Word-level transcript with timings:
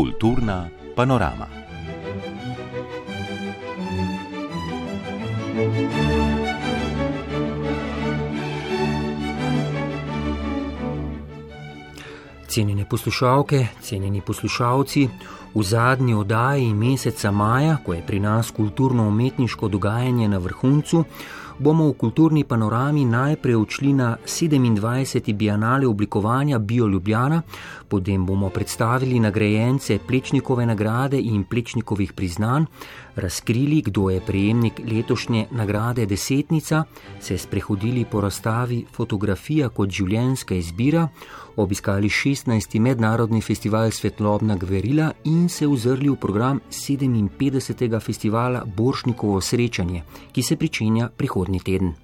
Kulturna 0.00 0.68
panorama. 0.96 1.46
Cenjene 12.48 12.84
poslušalke, 12.88 13.66
cenjeni 13.80 14.20
poslušalci, 14.20 15.08
v 15.54 15.62
zadnji 15.62 16.14
oddaji 16.14 16.74
meseca 16.74 17.30
maja, 17.30 17.76
ko 17.84 17.92
je 17.94 18.02
pri 18.06 18.20
nas 18.20 18.50
kulturno-umetniško 18.50 19.68
dogajanje 19.68 20.28
na 20.28 20.38
vrhuncu, 20.38 21.04
bomo 21.60 21.92
v 21.92 21.96
kulturni 22.00 22.42
panorami 22.48 23.04
najprej 23.04 23.52
odšli 23.52 23.92
na 23.92 24.16
27. 24.24 25.36
bienale 25.36 25.84
oblikovanja 25.84 26.58
Bio 26.58 26.88
Ljubljana, 26.88 27.42
potem 27.88 28.24
bomo 28.26 28.48
predstavili 28.48 29.20
nagrajence 29.20 29.98
Plečnikove 30.00 30.66
nagrade 30.66 31.20
in 31.20 31.44
Plečnikovih 31.44 32.12
priznanj, 32.12 32.64
razkrili, 33.16 33.82
kdo 33.82 34.10
je 34.10 34.20
prejemnik 34.20 34.80
letošnje 34.80 35.46
nagrade 35.50 36.06
Desetnica, 36.06 36.84
se 37.20 37.38
sprehodili 37.38 38.04
po 38.04 38.20
razstavi 38.20 38.86
Fotografija 38.92 39.68
kot 39.68 39.90
življenjska 39.90 40.54
izbira, 40.54 41.08
obiskali 41.62 42.08
16. 42.08 42.80
mednarodni 42.80 43.40
festival 43.40 43.90
Svetlobna 43.90 44.56
Gverila 44.56 45.12
in 45.24 45.48
se 45.48 45.68
ozrli 45.68 46.08
v 46.08 46.16
program 46.16 46.60
57. 46.70 48.00
festivala 48.00 48.64
Boršnikovo 48.76 49.40
srečanje, 49.40 50.02
ki 50.32 50.42
se 50.42 50.56
pričenja 50.56 51.08
prihodnji 51.16 51.60
teden. 51.60 51.94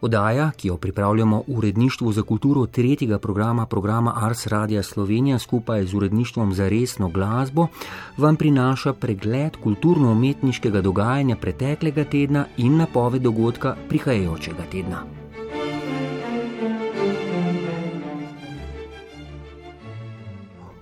Odaja, 0.00 0.50
ki 0.56 0.68
jo 0.68 0.76
pripravljamo 0.76 1.42
v 1.48 1.56
uredništvu 1.56 2.12
za 2.12 2.22
kulturo 2.22 2.66
tretjega 2.66 3.18
programa 3.18 3.66
programa 3.66 4.12
Ars 4.16 4.46
Radia 4.46 4.82
Slovenija 4.82 5.38
skupaj 5.38 5.84
z 5.84 5.94
uredništvom 5.94 6.54
za 6.54 6.68
resno 6.68 7.08
glasbo, 7.08 7.66
vam 8.16 8.36
prinaša 8.36 8.92
pregled 8.92 9.56
kulturno-umetniškega 9.56 10.80
dogajanja 10.80 11.36
preteklega 11.36 12.04
tedna 12.04 12.46
in 12.56 12.76
napoved 12.76 13.22
dogodka 13.22 13.76
prihajajočega 13.88 14.62
tedna. 14.72 15.25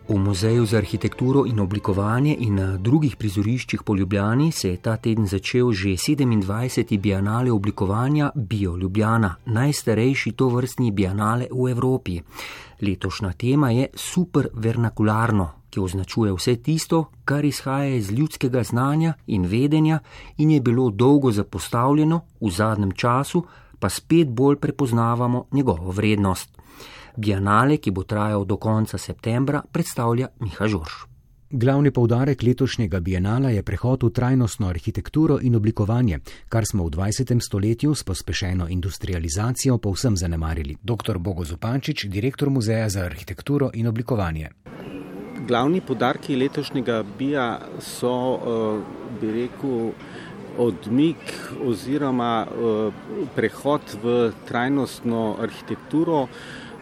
V 0.09 0.19
Muzeju 0.19 0.67
za 0.67 0.77
arhitekturo 0.77 1.47
in 1.47 1.61
oblikovanje 1.61 2.37
in 2.39 2.59
na 2.61 2.77
drugih 2.77 3.17
prizoriščih 3.17 3.83
po 3.83 3.95
Ljubljani 3.97 4.53
se 4.53 4.69
je 4.69 4.77
ta 4.77 4.97
teden 4.97 5.27
začel 5.27 5.73
že 5.73 5.89
27. 5.97 7.01
bienale 7.01 7.53
oblikovanja 7.53 8.31
Bio 8.35 8.77
Ljubljana, 8.77 9.35
najstarejši 9.47 10.33
to 10.33 10.49
vrstni 10.49 10.91
bienale 10.91 11.49
v 11.51 11.71
Evropi. 11.71 12.21
Letošnja 12.83 13.33
tema 13.33 13.71
je 13.71 13.87
super 13.95 14.49
vernakularno, 14.53 15.49
ki 15.71 15.81
označuje 15.81 16.33
vse 16.33 16.57
tisto, 16.57 17.05
kar 17.25 17.45
izhaja 17.45 17.97
iz 17.97 18.11
ljudskega 18.13 18.63
znanja 18.63 19.15
in 19.27 19.47
vedenja 19.47 19.99
in 20.37 20.51
je 20.51 20.61
bilo 20.61 20.91
dolgo 20.91 21.33
zapostavljeno, 21.33 22.21
v 22.41 22.51
zadnjem 22.51 22.93
času 22.93 23.45
pa 23.79 23.89
spet 23.89 24.29
bolj 24.29 24.57
prepoznavamo 24.57 25.47
njegovo 25.53 25.91
vrednost. 25.91 26.54
Bienale, 27.17 27.79
ki 27.79 27.93
bo 27.95 28.03
trajal 28.03 28.45
do 28.45 28.57
konca 28.59 28.99
septembra, 28.99 29.63
predstavlja 29.73 30.29
Miha 30.41 30.67
Žorž. 30.67 30.95
Glavni 31.55 31.93
poudarek 31.95 32.43
letošnjega 32.43 32.99
bienala 33.01 33.53
je 33.55 33.63
prehod 33.63 34.03
v 34.03 34.11
trajnostno 34.11 34.67
arhitekturo 34.67 35.39
in 35.39 35.55
oblikovanje, 35.55 36.19
kar 36.49 36.67
smo 36.67 36.89
v 36.89 36.91
20. 36.91 37.39
stoletju 37.39 37.95
s 37.95 38.03
pospešeno 38.03 38.67
industrializacijo 38.69 39.79
povsem 39.79 40.17
zanemarili. 40.17 40.77
Dr. 40.83 41.19
Bogo 41.19 41.45
Zupančič, 41.45 42.07
direktor 42.11 42.51
Muzeja 42.51 42.89
za 42.89 43.07
arhitekturo 43.07 43.71
in 43.75 43.87
oblikovanje. 43.87 44.51
Glavni 45.47 45.81
podarki 45.81 46.37
letošnjega 46.37 47.05
bija 47.19 47.61
so, 47.79 48.35
eh, 48.35 48.83
bi 49.21 49.33
rekel, 49.33 49.93
odmik 50.59 51.35
oziroma 51.67 52.47
eh, 52.47 52.91
prehod 53.35 53.81
v 54.03 54.33
trajnostno 54.49 55.37
arhitekturo 55.43 56.27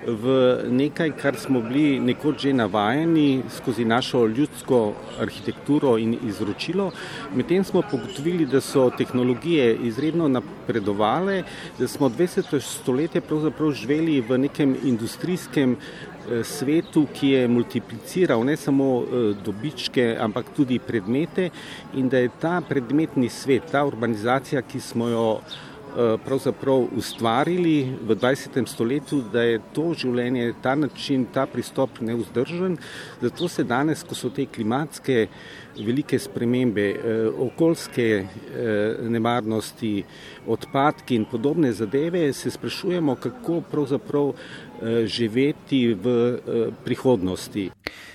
v 0.07 0.59
nekaj, 0.71 1.13
kar 1.17 1.37
smo 1.39 1.61
bili 1.63 2.01
nekoč 2.01 2.43
že 2.43 2.53
navajeni 2.53 3.43
skozi 3.51 3.85
našo 3.85 4.27
ljudsko 4.27 4.95
arhitekturo 5.21 5.97
in 5.99 6.17
izročilo. 6.27 6.91
Medtem 7.35 7.65
smo 7.65 7.83
pogotovili, 7.91 8.47
da 8.47 8.61
so 8.61 8.91
tehnologije 8.91 9.77
izredno 9.77 10.29
napredovale, 10.29 11.43
da 11.79 11.89
smo 11.89 12.09
20. 12.09 12.61
stoletje 12.61 13.21
pravzaprav 13.21 13.71
živeli 13.71 14.21
v 14.21 14.39
nekem 14.39 14.77
industrijskem 14.85 15.77
eh, 15.77 16.45
svetu, 16.45 17.07
ki 17.15 17.29
je 17.29 17.49
multipliciral 17.49 18.45
ne 18.45 18.57
samo 18.57 19.03
eh, 19.03 19.35
dobičke, 19.45 20.17
ampak 20.21 20.51
tudi 20.57 20.79
predmete 20.79 21.51
in 21.95 22.09
da 22.09 22.19
je 22.19 22.31
ta 22.41 22.61
predmetni 22.69 23.29
svet, 23.29 23.71
ta 23.71 23.85
urbanizacija, 23.85 24.63
ki 24.63 24.81
smo 24.81 25.09
jo 25.09 25.41
pravzaprav 26.25 26.87
ustvarili 26.97 27.97
v 28.03 28.15
20. 28.17 28.67
stoletju, 28.69 29.23
da 29.33 29.43
je 29.43 29.61
to 29.75 29.93
življenje, 29.95 30.55
ta 30.63 30.75
način, 30.75 31.27
ta 31.33 31.47
pristop 31.47 32.01
neuzdržen. 32.01 32.77
Zato 33.21 33.49
se 33.49 33.65
danes, 33.65 34.03
ko 34.03 34.15
so 34.15 34.31
te 34.31 34.47
klimatske 34.47 35.27
velike 35.79 36.19
spremembe, 36.19 36.87
eh, 36.91 37.27
okoljske 37.47 38.09
eh, 38.13 38.29
nevarnosti, 39.09 40.05
odpadki 40.47 41.17
in 41.17 41.25
podobne 41.25 41.73
zadeve, 41.73 42.33
se 42.33 42.51
sprašujemo, 42.51 43.17
kako 43.17 43.61
pravzaprav 43.71 44.33
živeti 45.07 45.95
v 45.95 46.75
prihodnosti. 46.85 47.69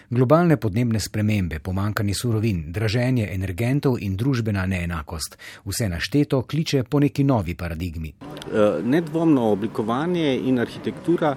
Globalne 0.09 0.55
podnebne 0.55 0.99
spremembe, 1.03 1.57
pomankanje 1.59 2.13
surovin, 2.15 2.61
draženje 2.71 3.25
energentov 3.33 3.97
in 3.99 4.13
družbena 4.15 4.63
neenakost. 4.63 5.35
Vse 5.65 5.89
našteto 5.91 6.39
kliče 6.47 6.85
po 6.87 7.01
neki 7.03 7.25
novi 7.27 7.55
paradigmi. 7.59 8.13
Eh, 8.47 8.79
nedvomno 8.83 9.49
oblikovanje 9.51 10.29
in 10.47 10.59
arhitektura 10.63 11.33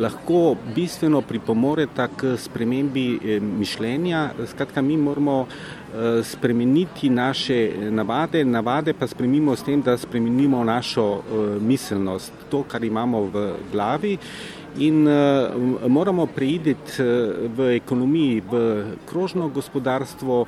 lahko 0.00 0.56
bistveno 0.74 1.20
pripomoreta 1.20 2.08
k 2.16 2.38
spremembi 2.40 3.04
eh, 3.16 3.40
mišljenja. 3.40 4.30
Skratka, 4.54 4.82
mi 4.82 4.96
moramo 4.96 5.44
eh, 5.44 6.22
spremeniti 6.24 7.10
naše 7.10 7.90
navade, 7.90 8.44
navade 8.44 8.94
pa 8.96 9.06
spremenimo 9.06 9.56
s 9.56 9.68
tem, 9.68 9.82
da 9.82 9.98
spremenimo 9.98 10.64
našo 10.64 11.20
miselnost, 11.60 12.32
to, 12.50 12.62
kar 12.62 12.84
imamo 12.84 13.20
v 13.28 13.46
glavi 13.72 14.16
in 14.78 15.06
uh, 15.06 15.88
moramo 15.88 16.26
preiti 16.26 16.70
uh, 16.70 17.06
v 17.56 17.74
ekonomiji, 17.76 18.42
v 18.50 18.84
krožno 19.06 19.48
gospodarstvo, 19.48 20.46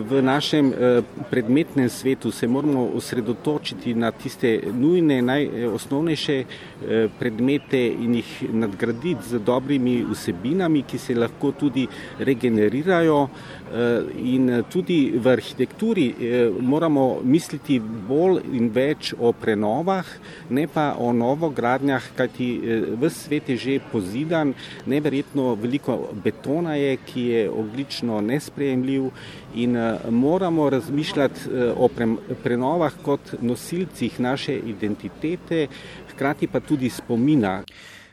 v 0.00 0.20
našem 0.20 0.72
eh, 0.72 1.02
predmetnem 1.30 1.88
svetu 1.88 2.30
se 2.30 2.46
moramo 2.46 2.90
osredotočiti 2.94 3.94
na 3.94 4.10
tiste 4.10 4.60
nujne, 4.72 5.22
najosnovnejše 5.22 6.36
eh, 6.36 7.08
predmete 7.18 7.80
in 7.86 8.14
jih 8.14 8.42
nadgraditi 8.52 9.24
z 9.28 9.40
dobrimi 9.40 10.04
vsebinami, 10.04 10.82
ki 10.82 10.98
se 10.98 11.14
lahko 11.14 11.52
tudi 11.52 11.86
regenerirajo. 12.18 13.28
Eh, 13.74 14.04
in 14.22 14.64
tudi 14.70 15.10
v 15.18 15.26
arhitekturi 15.26 16.14
moramo 16.60 17.18
misliti 17.26 17.80
bolj 17.80 18.44
in 18.54 18.68
več 18.70 19.10
o 19.18 19.32
prenovah, 19.34 20.06
ne 20.54 20.68
pa 20.70 20.92
o 20.94 21.08
novogradnjah, 21.10 22.06
kajti 22.14 22.46
v 22.94 23.10
svet 23.10 23.50
je 23.50 23.56
že 23.56 23.74
pozidan, 23.90 24.52
neverjetno 24.86 25.56
veliko 25.58 25.96
betona 26.14 26.76
je, 26.78 26.92
ki 27.02 27.24
je 27.32 27.42
oglično 27.50 28.20
nesprejemljiv 28.20 29.10
in 29.58 29.74
moramo 30.10 30.70
razmišljati 30.70 31.74
o 31.74 31.88
pre, 31.88 32.06
prenovah 32.46 32.94
kot 33.02 33.34
nosilcih 33.42 34.20
naše 34.20 34.54
identitete, 34.54 35.66
hkrati 36.14 36.46
pa 36.46 36.60
tudi 36.60 36.90
spomina. 36.90 37.64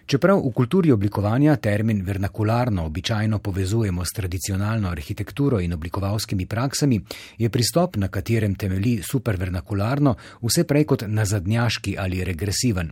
Čeprav 0.06 0.42
v 0.44 0.51
kulturi 0.51 0.92
oblikovanja 0.92 1.56
termin 1.56 2.03
vernakularno 2.06 2.86
običajno 2.86 3.39
povezujemo 3.39 4.06
s 4.06 4.13
tradicionalno 4.15 4.89
arhitekturo 4.89 5.59
in 5.59 5.74
oblikovalskimi 5.74 6.45
praksami, 6.45 7.01
je 7.38 7.50
pristop, 7.50 7.95
na 7.95 8.07
katerem 8.07 8.56
temeli 8.56 9.00
supervernakularno, 9.03 10.15
vse 10.42 10.63
prej 10.63 10.86
kot 10.86 11.03
nazadnjaški 11.07 11.98
ali 11.98 12.24
regresiven. 12.24 12.92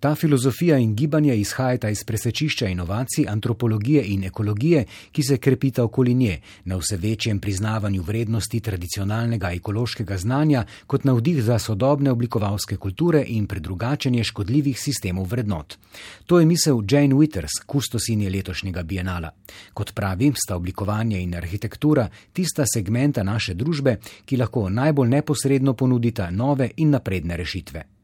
Ta 0.00 0.14
filozofija 0.14 0.78
in 0.78 0.94
gibanje 0.94 1.36
izhajata 1.36 1.88
iz 1.88 2.04
presečišča 2.04 2.66
inovacij, 2.68 3.26
antropologije 3.28 4.02
in 4.06 4.24
ekologije, 4.24 4.84
ki 5.12 5.22
se 5.22 5.36
krepita 5.38 5.84
okoli 5.84 6.14
nje, 6.14 6.40
na 6.64 6.76
vse 6.76 6.96
večjem 6.96 7.38
priznavanju 7.40 8.02
vrednosti 8.02 8.60
tradicionalnega 8.60 9.50
ekološkega 9.50 10.18
znanja 10.18 10.64
kot 10.86 11.04
navdih 11.04 11.42
za 11.42 11.58
sodobne 11.58 12.10
oblikovalske 12.10 12.76
kulture 12.76 13.24
in 13.26 13.46
predrugačenje 13.46 14.24
škodljivih 14.24 14.80
sistemov 14.80 15.26
vrednot. 15.26 15.78
To 16.26 16.40
je 16.40 16.46
misel 16.46 16.82
Jane 16.90 17.14
Withers, 17.14 17.64
kustosinje 17.66 18.30
letošnjega 18.30 18.82
bienala. 18.82 19.30
Kot 19.74 19.94
pravi, 19.94 20.32
sta 20.36 20.56
oblikovanje 20.56 21.22
in 21.22 21.34
arhitektura 21.34 22.08
tista 22.32 22.64
segmenta 22.74 23.22
naše 23.22 23.54
družbe, 23.54 23.96
ki 24.24 24.36
lahko 24.36 24.68
najbolj 24.68 25.08
neposredno 25.08 25.74
ponudita 25.74 26.30
nove 26.30 26.70
in 26.76 26.90
napredne 26.90 27.36
rešitve. 27.36 27.95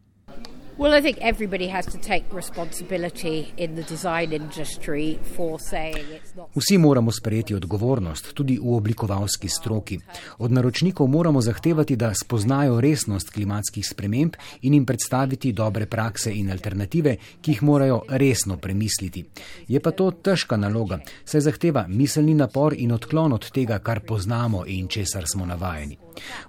Well, 0.83 0.99
I 0.99 1.03
think 1.03 1.19
everybody 1.21 1.69
has 1.69 1.87
to 1.87 1.99
take 1.99 2.25
responsibility 2.33 3.55
in 3.57 3.75
the 3.77 3.83
design 3.83 4.33
industry 4.33 5.19
for 5.37 5.61
saying 5.61 6.07
it's 6.11 6.37
not. 6.37 6.49
Vsi 6.55 6.79
moramo 6.79 7.13
sprejeti 7.13 7.55
odgovornost, 7.55 8.33
tudi 8.35 8.59
v 8.59 8.75
oblikovalski 8.77 9.49
stroki. 9.49 10.01
Od 10.39 10.53
naročnikov 10.53 11.07
moramo 11.07 11.41
zahtevati, 11.41 11.97
da 11.97 12.15
spoznajo 12.15 12.81
resnost 12.81 13.31
klimatskih 13.31 13.87
sprememb 13.87 14.35
in 14.63 14.75
jim 14.75 14.87
predstaviti 14.87 15.53
dobre 15.53 15.87
prakse 15.87 16.33
in 16.35 16.51
alternative, 16.51 17.17
ki 17.41 17.51
jih 17.51 17.63
morajo 17.63 18.03
resno 18.09 18.57
premisliti. 18.57 19.25
Je 19.69 19.81
pa 19.81 19.91
to 19.91 20.11
težka 20.11 20.57
naloga, 20.57 20.99
saj 21.25 21.41
zahteva 21.41 21.87
miselni 21.89 22.35
napor 22.35 22.75
in 22.75 22.93
odklon 22.93 23.33
od 23.33 23.51
tega, 23.51 23.79
kar 23.79 24.01
poznamo 24.01 24.65
in 24.67 24.89
česar 24.89 25.25
smo 25.33 25.47
navajeni. 25.47 25.99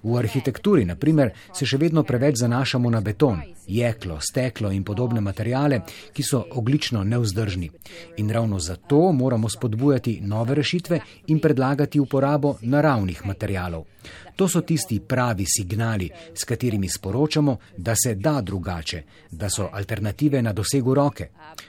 V 0.02 0.18
arhitekturi, 0.18 0.84
na 0.84 0.96
primer, 0.96 1.32
se 1.52 1.66
še 1.66 1.78
vedno 1.78 2.02
preveč 2.02 2.40
zanašamo 2.42 2.90
na 2.90 3.00
beton, 3.00 3.40
jeklo, 3.66 4.18
steklo 4.20 4.70
in 4.70 4.84
podobne 4.84 5.20
materijale, 5.20 5.80
ki 6.12 6.22
so 6.22 6.44
oglično 6.50 7.04
neuzdržni. 7.04 7.70
In 8.16 8.30
ravno 8.30 8.58
zato 8.58 9.12
moramo 9.12 9.48
spodbujati 9.48 10.20
nove 10.22 10.54
rešitve 10.54 11.00
in 11.26 11.40
predlagati 11.40 12.00
uporabo 12.00 12.56
naravnih 12.62 13.26
materijalov. 13.26 13.84
To 14.36 14.48
so 14.48 14.60
tisti 14.60 15.00
pravi 15.00 15.44
signali, 15.46 16.10
s 16.34 16.44
katerimi 16.44 16.88
sporočamo, 16.88 17.56
da 17.76 17.94
se 17.94 18.14
da 18.14 18.40
drugače, 18.40 19.02
da 19.30 19.50
so 19.50 19.68
alternative 19.72 20.42
na 20.42 20.52
dosegu 20.52 20.94
roke. 20.94 21.28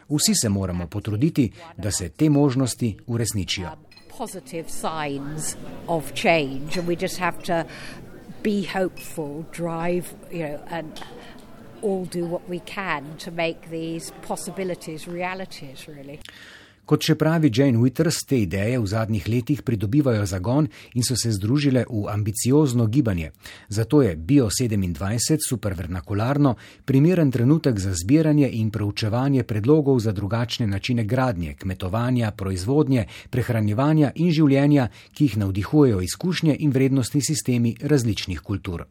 Vsi 0.09 0.35
se 0.35 0.49
moramo 0.49 0.87
potruditi, 0.87 1.51
da 1.77 1.91
se 1.91 2.09
te 2.09 2.29
možnosti 2.29 2.97
uresničijo. 3.07 3.69
Positive 4.17 4.69
signs 4.69 5.57
of 5.89 6.13
change, 6.13 6.77
and 6.77 6.87
we 6.87 6.95
just 6.95 7.17
have 7.17 7.43
to 7.43 7.65
be 8.41 8.63
hopeful, 8.63 9.45
drive, 9.51 10.13
you 10.31 10.39
know, 10.39 10.63
and 10.67 11.03
all 11.81 12.05
do 12.05 12.25
what 12.25 12.47
we 12.47 12.59
can 12.59 13.17
to 13.17 13.29
make 13.29 13.69
these 13.69 14.11
possibilities 14.21 15.07
realities, 15.07 15.87
really. 15.87 16.19
Kot 16.85 17.01
še 17.01 17.15
pravi 17.17 17.49
Jane 17.49 17.79
Withers, 17.81 18.19
te 18.29 18.37
ideje 18.37 18.77
v 18.77 18.85
zadnjih 18.85 19.25
letih 19.25 19.63
pridobivajo 19.65 20.25
zagon 20.29 20.67
in 20.93 21.03
so 21.03 21.15
se 21.17 21.31
združile 21.33 21.81
v 21.89 22.03
ambiciozno 22.13 22.85
gibanje. 22.87 23.31
Zato 23.69 24.03
je 24.05 24.13
Bio27 24.13 25.41
supervernakularno 25.49 26.55
primeren 26.85 27.31
trenutek 27.31 27.79
za 27.79 27.93
zbiranje 27.97 28.49
in 28.53 28.69
preučevanje 28.69 29.43
predlogov 29.43 29.99
za 29.99 30.11
drugačne 30.11 30.67
načine 30.67 31.03
gradnje, 31.03 31.55
kmetovanja, 31.57 32.31
proizvodnje, 32.31 33.07
prehranjevanja 33.29 34.11
in 34.15 34.29
življenja, 34.29 34.89
ki 35.13 35.25
jih 35.25 35.37
navdihujejo 35.41 36.05
izkušnje 36.05 36.57
in 36.59 36.69
vrednostni 36.71 37.21
sistemi 37.25 37.73
različnih 37.81 38.45
kultur. 38.45 38.85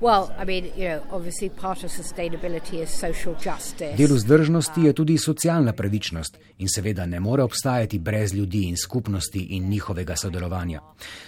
Well, 0.00 0.28
I 0.38 0.44
mean, 0.44 0.64
you 0.76 0.88
know, 0.88 1.00
obviously 1.10 1.48
part 1.48 1.84
of 1.84 1.90
sustainability 1.90 2.82
is 2.82 2.90
social 2.90 3.34
justice. 3.44 3.96
Del 3.96 4.14
vzdržnosti 4.14 4.80
je 4.80 4.92
tudi 4.92 5.18
socialna 5.18 5.72
pravičnost 5.72 6.38
in 6.58 6.68
seveda 6.68 7.06
ne 7.06 7.20
more 7.20 7.42
obstajati 7.42 7.98
brez 7.98 8.34
ljudi 8.34 8.62
in 8.62 8.76
skupnosti 8.76 9.46
in 9.50 9.68
njihovega 9.68 10.16
sodelovanja. 10.16 10.80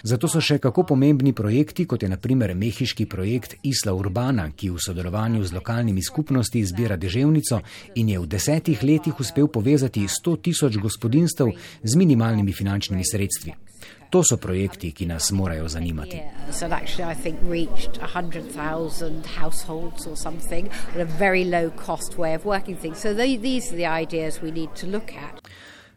Zato 0.03 0.27
so 0.27 0.41
še 0.41 0.57
kako 0.57 0.83
pomembni 0.83 1.33
projekti, 1.33 1.85
kot 1.85 2.03
je 2.03 2.09
naprimer 2.09 2.55
mehiški 2.55 3.05
projekt 3.05 3.55
Isla 3.63 3.93
Urbana, 3.93 4.51
ki 4.51 4.69
v 4.69 4.83
sodelovanju 4.85 5.43
z 5.43 5.53
lokalnimi 5.53 6.03
skupnosti 6.03 6.65
zbira 6.65 6.97
deževnico 6.97 7.61
in 7.95 8.09
je 8.09 8.19
v 8.19 8.27
desetih 8.27 8.83
letih 8.83 9.19
uspel 9.19 9.47
povezati 9.47 10.05
100 10.05 10.41
tisoč 10.41 10.77
gospodinstv 10.77 11.49
z 11.83 11.95
minimalnimi 11.95 12.53
finančnimi 12.53 13.03
sredstvi. 13.05 13.68
To 14.09 14.23
so 14.23 14.37
projekti, 14.37 14.91
ki 14.91 15.05
nas 15.05 15.31
morajo 15.31 15.67
zanimati. 15.67 16.19
years 16.49 16.63
and 16.63 16.73
actually 16.73 17.11
I 17.11 17.15
think 17.15 17.39
reached 17.43 17.97
100,000 18.01 19.25
households 19.25 20.07
or 20.07 20.15
something 20.15 20.69
at 20.95 21.01
a 21.01 21.05
very 21.05 21.45
low 21.45 21.69
cost 21.85 22.17
way 22.17 22.35
of 22.35 22.45
working 22.45 22.77
things. 22.77 22.99
So 22.99 23.13
they, 23.13 23.37
these 23.37 23.73
are 23.73 23.75
the 23.75 23.85
ideas 23.85 24.41
we 24.41 24.51
need 24.51 24.69
to 24.75 24.87
look 24.87 25.11
at. 25.13 25.41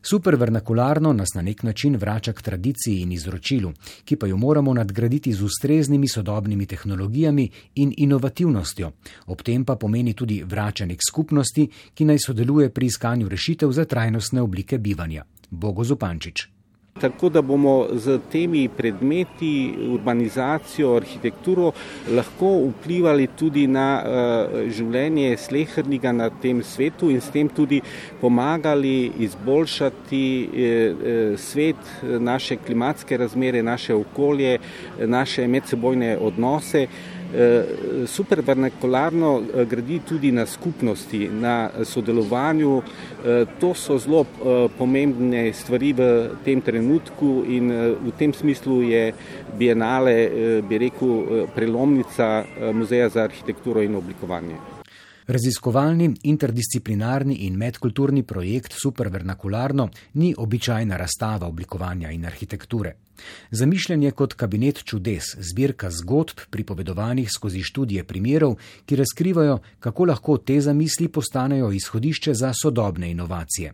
Supervernakularno 0.05 1.13
nas 1.13 1.29
na 1.35 1.43
nek 1.43 1.63
način 1.63 1.97
vrača 1.97 2.33
k 2.33 2.43
tradiciji 2.43 3.01
in 3.01 3.13
izročilu, 3.13 3.73
ki 4.05 4.17
pa 4.17 4.27
jo 4.27 4.37
moramo 4.37 4.75
nadgraditi 4.75 5.33
z 5.33 5.43
ustreznimi 5.43 6.09
sodobnimi 6.09 6.67
tehnologijami 6.67 7.49
in 7.75 7.95
inovativnostjo. 7.97 8.91
Ob 9.27 9.43
tem 9.43 9.65
pa 9.65 9.77
pomeni 9.77 10.13
tudi 10.15 10.43
vračanje 10.45 10.97
k 10.97 11.07
skupnosti, 11.11 11.69
ki 11.95 12.05
naj 12.05 12.19
sodeluje 12.19 12.71
pri 12.71 12.87
iskanju 12.87 13.29
rešitev 13.29 13.73
za 13.73 13.85
trajnostne 13.85 14.43
oblike 14.43 14.79
bivanja. 14.79 15.25
Bogo 15.51 15.85
Zupančič. 15.85 16.62
Tako 17.01 17.29
da 17.29 17.43
bomo 17.43 17.87
z 17.93 18.19
temi 18.33 18.69
predmeti, 18.69 19.75
urbanizacijo, 19.95 20.97
arhitekturo 20.97 21.73
lahko 22.17 22.51
vplivali 22.69 23.27
tudi 23.27 23.65
na 23.67 23.87
uh, 23.97 24.59
življenje 24.69 25.37
slehrnika 25.41 26.13
na 26.13 26.29
tem 26.43 26.61
svetu 26.63 27.09
in 27.11 27.21
s 27.21 27.33
tem 27.33 27.49
tudi 27.49 27.81
pomagali 28.21 29.11
izboljšati 29.25 30.23
uh, 30.45 31.39
svet, 31.41 31.81
naše 32.03 32.57
klimatske 32.61 33.17
razmere, 33.17 33.63
naše 33.63 33.95
okolje, 33.95 34.59
naše 35.01 35.49
medsebojne 35.49 36.19
odnose. 36.21 36.87
Supervernakularno 38.07 39.43
gradi 39.69 40.01
tudi 40.09 40.33
na 40.33 40.47
skupnosti, 40.47 41.29
na 41.29 41.71
sodelovanju. 41.85 42.83
To 43.61 43.75
so 43.75 43.99
zelo 43.99 44.25
pomembne 44.79 45.53
stvari 45.53 45.93
v 45.93 46.01
tem 46.45 46.61
trenutku 46.61 47.45
in 47.49 47.73
v 48.05 48.13
tem 48.19 48.33
smislu 48.33 48.83
je 48.83 49.13
Bienale, 49.59 50.61
bi 50.69 50.79
rekel, 50.79 51.49
prelomnica 51.55 52.45
Muzeja 52.73 53.09
za 53.09 53.25
arhitekturo 53.25 53.81
in 53.83 53.95
oblikovanje. 53.95 54.57
Raziskovalni, 55.27 56.11
interdisciplinarni 56.23 57.47
in 57.47 57.55
medkulturni 57.57 58.23
projekt 58.23 58.75
Supervernakularno 58.75 59.89
ni 60.15 60.35
običajna 60.37 60.97
razstava 60.97 61.47
oblikovanja 61.47 62.11
in 62.11 62.27
arhitekture. 62.27 62.97
Zamišljen 63.51 64.03
je 64.03 64.11
kot 64.11 64.35
kabinet 64.35 64.85
čudes, 64.85 65.25
zbirka 65.39 65.91
zgodb 65.91 66.47
pripovedovanih 66.51 67.31
skozi 67.31 67.63
študije 67.63 68.05
primerov, 68.05 68.57
ki 68.87 68.97
razkrivajo, 68.97 69.59
kako 69.81 70.05
lahko 70.05 70.39
te 70.39 70.61
zamisli 70.61 71.09
postanejo 71.09 71.73
izhodišče 71.73 72.35
za 72.35 72.53
sodobne 72.63 73.11
inovacije. 73.11 73.73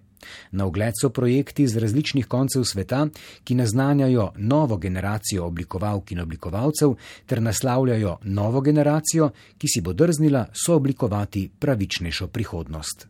Na 0.51 0.67
ogled 0.67 0.95
so 1.01 1.11
projekti 1.11 1.69
z 1.69 1.79
različnih 1.79 2.27
koncev 2.27 2.65
sveta, 2.65 3.07
ki 3.45 3.55
naznanjajo 3.55 4.33
novo 4.37 4.77
generacijo 4.77 5.47
oblikovalk 5.47 6.13
in 6.13 6.21
oblikovalcev 6.21 6.95
ter 7.27 7.43
naslavljajo 7.43 8.19
novo 8.23 8.61
generacijo, 8.61 9.31
ki 9.59 9.69
si 9.69 9.81
bo 9.81 9.93
drznila 9.93 10.47
sooblikovati 10.67 11.51
pravičnejšo 11.59 12.27
prihodnost. 12.27 13.09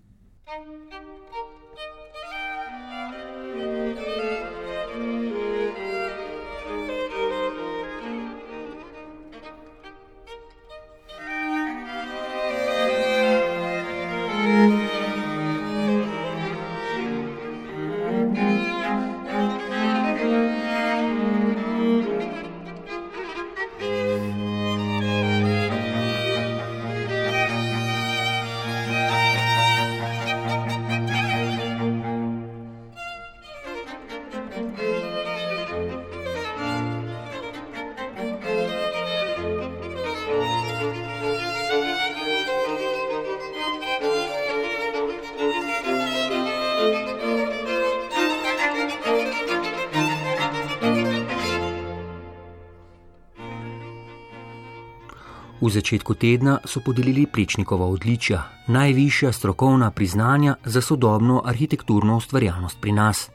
V 55.69 55.71
začetku 55.71 56.15
tedna 56.17 56.65
so 56.65 56.81
podelili 56.81 57.27
Pličnikova 57.27 57.85
odličja, 57.87 58.43
najvišja 58.67 59.33
strokovna 59.33 59.91
priznanja 59.91 60.55
za 60.65 60.81
sodobno 60.81 61.43
arhitekturno 61.45 62.17
ustvarjalnost 62.17 62.81
pri 62.81 62.93
nas. 62.93 63.31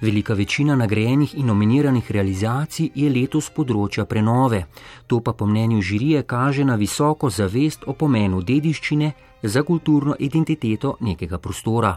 Velika 0.00 0.34
večina 0.34 0.74
nagrajenih 0.76 1.34
in 1.38 1.46
nominiranih 1.46 2.10
realizacij 2.10 2.90
je 2.94 3.10
letos 3.10 3.50
področja 3.54 4.04
prenove, 4.10 4.64
to 5.06 5.20
pa 5.20 5.32
po 5.32 5.46
mnenju 5.46 5.80
žirije 5.80 6.26
kaže 6.26 6.64
na 6.64 6.74
visoko 6.74 7.30
zavest 7.30 7.86
o 7.86 7.94
pomenu 7.94 8.42
dediščine 8.42 9.12
za 9.42 9.62
kulturno 9.62 10.16
identiteto 10.18 10.96
nekega 11.00 11.38
prostora. 11.38 11.94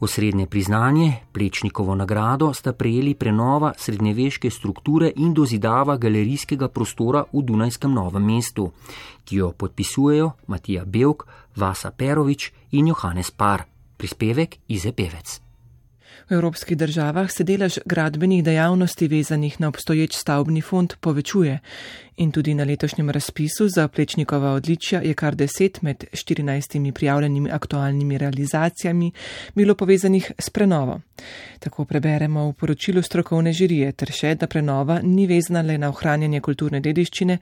Osrednje 0.00 0.46
priznanje, 0.46 1.12
Plečnikovo 1.32 1.94
nagrado, 1.94 2.52
sta 2.54 2.72
prejeli 2.72 3.14
prenova 3.14 3.72
srednjeveške 3.78 4.50
strukture 4.50 5.12
in 5.16 5.34
dozidava 5.34 5.96
galerijskega 5.96 6.68
prostora 6.68 7.24
v 7.32 7.42
Dunajskem 7.42 7.92
novem 7.92 8.24
mestu, 8.24 8.72
ki 9.24 9.36
jo 9.36 9.52
podpisujejo 9.52 10.30
Matija 10.46 10.84
Belk, 10.84 11.26
Vasa 11.56 11.90
Perovič 11.90 12.52
in 12.70 12.86
Johannes 12.86 13.30
Par. 13.30 13.64
Prispevek 13.96 14.56
Ize 14.68 14.92
Pevec. 14.92 15.40
V 16.28 16.34
evropskih 16.34 16.76
državah 16.76 17.30
se 17.30 17.44
delež 17.44 17.78
gradbenih 17.86 18.44
dejavnosti 18.44 19.08
vezanih 19.08 19.60
na 19.60 19.68
obstoječ 19.68 20.16
stavbni 20.16 20.60
fond 20.60 20.96
povečuje 21.00 21.60
in 22.16 22.32
tudi 22.32 22.54
na 22.54 22.64
letošnjem 22.64 23.10
razpisu 23.10 23.68
za 23.68 23.88
plečnikova 23.88 24.52
odličja 24.52 25.00
je 25.00 25.14
kar 25.14 25.34
deset 25.34 25.82
med 25.82 26.04
14 26.12 26.92
prijavljenimi 26.92 27.50
aktualnimi 27.50 28.18
realizacijami 28.18 29.12
bilo 29.54 29.74
povezanih 29.74 30.32
s 30.38 30.50
prenovo. 30.50 31.00
Tako 31.58 31.84
preberemo 31.84 32.48
v 32.48 32.52
poročilu 32.52 33.02
strokovne 33.02 33.52
žirije 33.52 33.92
ter 33.92 34.12
še, 34.12 34.34
da 34.34 34.46
prenova 34.46 35.00
ni 35.02 35.26
vezana 35.26 35.62
le 35.62 35.78
na 35.78 35.88
ohranjanje 35.88 36.40
kulturne 36.40 36.80
dediščine, 36.80 37.38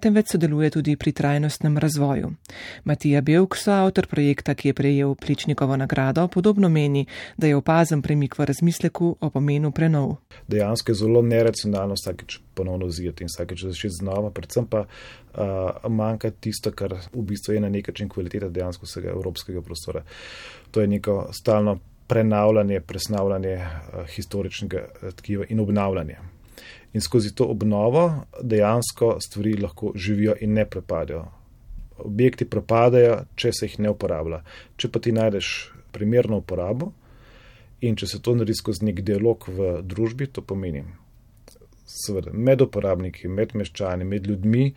temveč 0.00 0.32
sodeluje 0.32 0.70
tudi 0.70 0.96
pri 0.96 1.12
trajnostnem 1.12 1.78
razvoju. 1.78 2.32
Matija 2.84 3.20
Belk, 3.20 3.56
soavtor 3.56 4.06
projekta, 4.06 4.54
ki 4.54 4.68
je 4.68 4.74
prejel 4.74 5.14
plečnikovo 5.14 5.76
nagrado, 5.76 6.28
podobno 6.28 6.68
meni, 6.68 7.06
da 7.36 7.46
je 7.46 7.56
opazen 7.56 8.02
premik 8.02 8.38
v 8.38 8.50
razmisleku 8.52 9.16
o 9.20 9.30
pomenu 9.30 9.72
prenov. 9.72 10.16
Dejansko 10.48 10.92
je 10.92 11.02
zelo 11.02 11.22
neracionalno 11.22 11.94
vsakeč 11.94 12.45
ponovno 12.56 12.88
zjeti 12.90 13.24
in 13.24 13.30
vsakeč 13.30 13.66
začeti 13.68 13.94
znova, 14.00 14.30
predvsem 14.30 14.66
pa 14.66 14.86
uh, 14.86 15.90
manjka 15.92 16.30
tisto, 16.30 16.72
kar 16.72 16.96
v 17.12 17.24
bistvu 17.28 17.54
je 17.54 17.60
na 17.60 17.68
nek 17.72 17.88
način 17.92 18.08
kvaliteta 18.08 18.48
dejansko 18.48 18.88
vsega 18.88 19.12
evropskega 19.12 19.62
prostora. 19.62 20.02
To 20.70 20.80
je 20.80 20.90
neko 20.90 21.28
stalno 21.36 21.78
prenavljanje, 22.08 22.80
presnavljanje 22.80 23.54
uh, 23.56 24.06
historičnega 24.08 24.86
tkiva 25.20 25.44
in 25.48 25.60
obnavljanje. 25.60 26.18
In 26.96 27.00
skozi 27.04 27.34
to 27.34 27.44
obnovo 27.52 28.10
dejansko 28.42 29.16
stvari 29.20 29.56
lahko 29.60 29.92
živijo 29.94 30.36
in 30.40 30.54
ne 30.56 30.64
propadajo. 30.64 31.26
Objekti 31.98 32.44
propadajo, 32.44 33.18
če 33.36 33.52
se 33.52 33.66
jih 33.66 33.80
ne 33.84 33.90
uporablja. 33.92 34.42
Če 34.76 34.88
pa 34.92 35.00
ti 35.00 35.12
najdeš 35.12 35.72
primerno 35.92 36.40
uporabo 36.40 36.92
in 37.80 37.96
če 37.96 38.06
se 38.08 38.20
to 38.22 38.34
naredi 38.36 38.56
skozi 38.56 38.88
nek 38.88 39.02
dialog 39.04 39.44
v 39.48 39.74
družbi, 39.84 40.28
to 40.32 40.40
pomeni 40.44 40.84
seveda 41.86 42.32
med 42.32 42.62
uporabniki, 42.62 43.28
med 43.28 43.54
meščani, 43.54 44.04
med 44.04 44.26
ljudmi, 44.26 44.70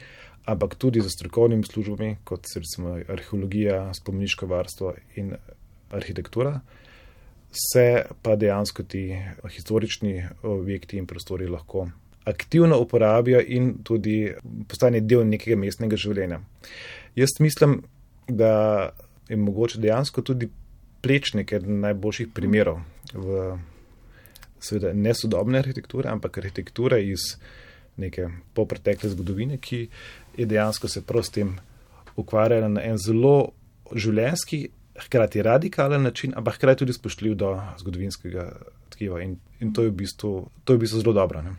ampak 0.50 0.75
tudi 0.75 1.01
za 1.01 1.10
strokovnimi 1.10 1.63
službami, 1.63 2.18
kot 2.24 2.48
so 2.50 2.62
recimo 2.62 2.98
arheologija, 3.10 3.89
spomniško 3.94 4.50
varstvo 4.50 4.94
in 5.22 5.34
arhitektura, 5.92 6.60
se 7.51 8.06
pa 8.22 8.36
dejansko 8.36 8.84
ti 8.84 9.04
historični 9.50 10.22
objekti 10.44 10.98
in 10.98 11.08
prostori 11.10 11.50
lahko 11.50 11.88
aktivno 12.30 12.78
uporabijo 12.80 13.42
in 13.48 13.74
tudi 13.84 14.34
postane 14.68 15.01
del 15.01 15.25
nekega 15.25 15.58
mestnega 15.58 15.98
življenja. 15.98 16.42
Jaz 17.18 17.39
mislim, 17.39 17.82
da 18.28 18.92
je 19.30 19.38
mogoče 19.38 19.82
dejansko 19.82 20.22
tudi 20.22 20.50
plečnik 21.01 21.54
eden 21.54 21.80
najboljših 21.82 22.30
primerov 22.36 22.82
v 23.13 23.58
seveda 24.60 24.94
ne 24.94 25.13
sodobne 25.13 25.60
arhitekture, 25.60 26.10
ampak 26.10 26.38
arhitekture 26.38 27.01
iz 27.04 27.36
neke 28.00 28.30
popretekle 28.54 29.10
zgodovine, 29.10 29.58
ki 29.58 29.88
je 30.38 30.46
dejansko 30.46 30.88
se 30.88 31.01
prav 31.01 31.24
s 31.24 31.36
tem 31.36 31.56
ukvarjala 32.16 32.68
na 32.68 32.84
en 32.84 32.98
zelo 32.98 33.51
življenski, 33.96 34.70
hkrati 35.00 35.42
radikalen 35.42 36.04
način, 36.04 36.34
ampak 36.36 36.60
hkrati 36.60 36.84
tudi 36.84 36.94
spoštljiv 36.94 37.36
do 37.39 37.54
zgodovinskega 37.80 38.50
tkiva. 38.89 39.22
In, 39.24 39.38
in 39.60 39.74
to, 39.74 39.88
je 39.88 39.94
v 39.94 39.96
bistvu, 40.04 40.34
to 40.63 40.74
je 40.74 40.80
v 40.80 40.84
bistvu 40.84 41.04
zelo 41.04 41.13
dobro. 41.16 41.42
Ne? 41.42 41.56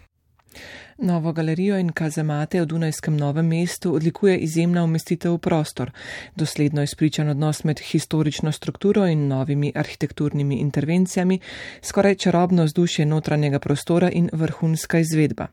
Novo 1.03 1.33
galerijo 1.33 1.79
in 1.79 1.93
kazemate 1.93 2.61
v 2.61 2.67
Dunajskem 2.67 3.17
novem 3.17 3.47
mestu 3.47 3.95
odlikuje 3.95 4.35
izjemna 4.39 4.83
umestitev 4.85 5.33
v 5.33 5.39
prostor, 5.39 5.91
dosledno 6.37 6.83
izpričan 6.83 7.29
odnos 7.29 7.65
med 7.65 7.81
historično 7.81 8.53
strukturo 8.53 9.07
in 9.07 9.29
novimi 9.29 9.73
arhitekturnimi 9.75 10.57
intervencijami, 10.61 11.39
skoraj 11.83 12.15
čarobno 12.15 12.65
vzdušje 12.65 13.07
notranjega 13.07 13.59
prostora 13.59 14.11
in 14.11 14.29
vrhunska 14.33 14.99
izvedba. 14.99 15.47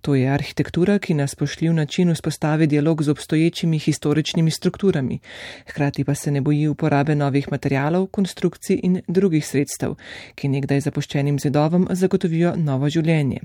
To 0.00 0.14
je 0.14 0.30
arhitektura, 0.30 0.98
ki 0.98 1.14
na 1.14 1.26
spoštljiv 1.26 1.72
način 1.72 2.14
vzpostavi 2.14 2.66
dialog 2.66 3.02
z 3.02 3.08
obstoječimi 3.08 3.78
historičnimi 3.78 4.50
strukturami, 4.50 5.18
hkrati 5.66 6.04
pa 6.04 6.14
se 6.14 6.30
ne 6.30 6.40
boji 6.40 6.68
uporabe 6.68 7.14
novih 7.14 7.48
materialov, 7.50 8.06
konstrukcij 8.06 8.80
in 8.82 9.00
drugih 9.08 9.46
sredstev, 9.46 9.94
ki 10.34 10.48
nekdaj 10.48 10.80
zapuščenim 10.80 11.38
zidovom 11.38 11.88
zagotovijo 11.90 12.54
novo 12.56 12.88
življenje. 12.88 13.40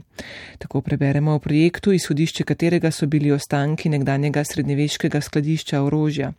Tako 0.58 0.82
preberemo 0.82 1.41
projektu, 1.42 1.92
izhodišče 1.92 2.46
katerega 2.48 2.92
so 2.92 3.08
bili 3.08 3.32
ostanki 3.32 3.90
nekdanjega 3.90 4.44
srednjeveškega 4.48 5.22
skladišča 5.22 5.82
orožja. 5.84 6.32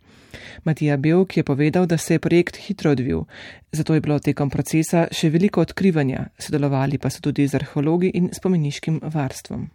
Matija 0.63 0.97
Belk 0.97 1.37
je 1.37 1.43
povedal, 1.43 1.85
da 1.85 1.97
se 1.97 2.15
je 2.15 2.19
projekt 2.19 2.57
hitro 2.57 2.91
odvil, 2.91 3.23
zato 3.71 3.93
je 3.93 4.01
bilo 4.01 4.19
tekom 4.19 4.49
procesa 4.49 5.07
še 5.11 5.29
veliko 5.29 5.61
odkrivanja, 5.61 6.29
sodelovali 6.39 6.97
pa 6.97 7.09
so 7.13 7.21
tudi 7.21 7.47
z 7.47 7.61
arheologi 7.61 8.11
in 8.13 8.31
spomeniškim 8.33 9.01
varstvom. 9.03 9.69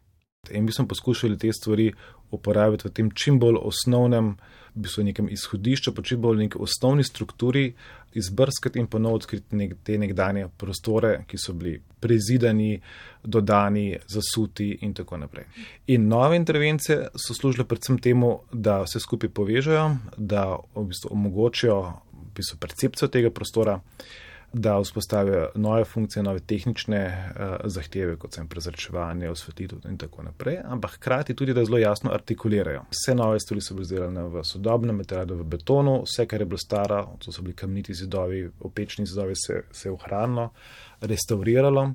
In 0.51 0.65
mi 0.65 0.73
smo 0.73 0.87
poskušali 0.89 1.39
te 1.39 1.53
stvari 1.53 1.93
uporabiti 2.31 2.89
v 2.89 2.93
tem 2.93 3.11
čim 3.11 3.39
bolj 3.39 3.59
osnovnem, 3.63 4.37
v 4.75 4.85
bistvu 4.85 5.05
nekem 5.05 5.29
izhodišču, 5.29 5.93
pa 5.95 6.03
čim 6.03 6.21
bolj 6.21 6.45
neki 6.45 6.61
osnovni 6.61 7.05
strukturi, 7.05 7.75
izbrskati 8.15 8.79
in 8.79 8.87
ponovno 8.87 9.17
odkriti 9.17 9.57
nek, 9.57 9.75
te 9.85 9.99
nekdanje 9.99 10.49
prostore, 10.57 11.25
ki 11.29 11.39
so 11.39 11.53
bili 11.53 11.81
prezidani, 12.01 12.81
dodani, 13.25 13.99
zasuti 14.09 14.71
in 14.83 14.95
tako 14.95 15.17
naprej. 15.17 15.45
In 15.87 16.09
nove 16.09 16.37
intervencije 16.37 17.09
so 17.17 17.35
služile 17.35 17.65
predvsem 17.65 17.99
temu, 17.99 18.39
da 18.53 18.81
vse 18.83 19.01
skupaj 19.01 19.31
povežejo, 19.31 19.91
da 20.17 20.57
v 20.75 20.85
bistvu 20.89 21.13
omogočijo 21.13 21.81
v 22.13 22.31
bistvu 22.35 22.59
percepcijo 22.61 23.09
tega 23.09 23.31
prostora 23.31 23.81
da 24.53 24.81
vzpostavijo 24.81 25.51
nove 25.55 25.85
funkcije, 25.85 26.23
nove 26.23 26.41
tehnične 26.41 27.31
uh, 27.31 27.57
zahteve, 27.65 28.17
kot 28.17 28.35
so 28.35 28.45
prezračevanje, 28.49 29.31
osvetlitev 29.31 29.79
in 29.91 29.99
tako 29.99 30.23
naprej, 30.23 30.59
ampak 30.65 30.95
hkrati 30.95 31.35
tudi, 31.35 31.55
da 31.55 31.65
zelo 31.65 31.79
jasno 31.79 32.11
artikulirajo. 32.13 32.83
Vse 32.91 33.15
nove 33.15 33.41
stvari 33.41 33.61
so 33.61 33.75
bile 33.75 33.83
izdelane 33.83 34.23
v 34.23 34.45
sodobnem 34.45 34.97
materialu, 34.97 35.37
v 35.43 35.45
betonu, 35.45 36.03
vse, 36.07 36.27
kar 36.27 36.41
je 36.41 36.47
bilo 36.47 36.59
staro, 36.59 37.03
to 37.19 37.33
so 37.33 37.43
bili 37.43 37.55
kamniti 37.55 37.95
zidovi, 37.95 38.51
opečni 38.61 39.07
zidovi, 39.07 39.37
se, 39.37 39.63
se 39.71 39.89
je 39.89 39.93
ohranilo, 39.93 40.51
restauriralo. 41.01 41.93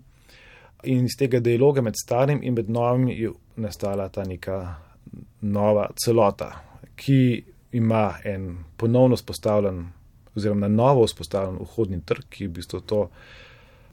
In 0.83 1.05
iz 1.05 1.17
tega 1.19 1.39
dialoga 1.39 1.81
med 1.81 1.95
starim 1.95 2.43
in 2.43 2.53
med 2.53 2.69
novim 2.69 3.07
je 3.07 3.31
nastala 3.55 4.09
ta 4.09 4.23
neka 4.23 4.75
nova 5.41 5.89
celota, 6.05 6.51
ki 6.95 7.43
ima 7.71 8.13
en 8.23 8.57
ponovno 8.77 9.17
spostavljen 9.17 9.87
oziroma 10.35 10.67
na 10.67 10.71
novo 10.71 11.05
vzpostavljen 11.07 11.59
vhodni 11.61 12.01
trg, 12.05 12.27
ki 12.29 12.47
v 12.47 12.59
bistvu 12.59 12.81
to 12.81 13.07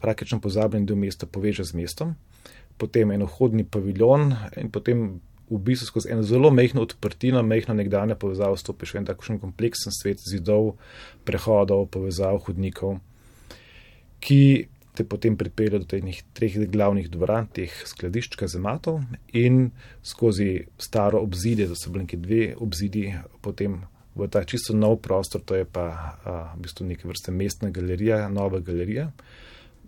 praktično 0.01 0.41
pozabljen 0.41 0.87
del 0.87 0.97
mesta 0.97 1.27
poveže 1.27 1.65
z 1.65 1.77
mestom, 1.77 2.15
potem 2.81 3.11
en 3.13 3.27
vhodni 3.29 3.65
paviljon 3.65 4.33
in 4.57 4.71
potem 4.73 5.21
v 5.51 5.59
bistvu 5.59 5.87
skozi 5.87 6.13
eno 6.15 6.23
zelo 6.23 6.51
mehko 6.55 6.81
odprtino, 6.85 7.43
mehko 7.43 7.75
nekdanje 7.75 8.15
povezavo 8.15 8.57
stopiš 8.57 8.95
v 8.95 9.01
en 9.01 9.09
takšen 9.11 9.41
kompleksen 9.43 9.93
svet 9.93 10.23
zidov, 10.23 10.77
prehodov, 11.27 11.89
povezav, 11.91 12.39
hodnikov, 12.47 13.01
ki 14.23 14.69
te 14.95 15.05
potem 15.07 15.37
pripelje 15.39 15.83
do 15.83 15.87
teh 15.91 16.23
treh 16.35 16.57
glavnih 16.71 17.09
dvoran, 17.11 17.49
teh 17.51 17.73
skladišč 17.87 18.37
kazematov 18.39 19.01
in 19.33 19.71
skozi 20.03 20.67
staro 20.79 21.23
obzidje, 21.25 21.71
da 21.71 21.79
so 21.79 21.91
bili 21.91 22.07
neki 22.07 22.19
dve 22.21 22.43
obzidi, 22.59 23.05
potem 23.43 23.81
v 24.15 24.29
ta 24.29 24.43
čisto 24.45 24.75
nov 24.77 25.01
prostor, 25.03 25.43
to 25.45 25.55
je 25.55 25.65
pa 25.65 25.87
a, 25.87 26.55
v 26.57 26.67
bistvu 26.67 26.87
neke 26.87 27.09
vrste 27.09 27.33
mestna 27.33 27.71
galerija, 27.71 28.29
nova 28.29 28.61
galerija, 28.61 29.11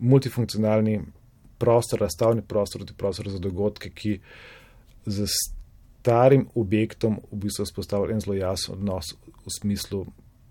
multifunkcionalni 0.00 1.00
prostor, 1.58 2.00
razstavni 2.00 2.42
prostor, 2.42 2.82
tudi 2.82 2.94
prostor 2.98 3.30
za 3.30 3.38
dogodke, 3.38 3.90
ki 3.90 4.18
z 5.06 5.26
starim 5.26 6.48
objektom 6.54 7.20
v 7.30 7.40
bistvu 7.44 7.66
vzpostavlja 7.66 8.14
en 8.14 8.20
zelo 8.20 8.34
jasen 8.34 8.74
odnos 8.74 9.14
v 9.44 9.54
smislu 9.58 10.06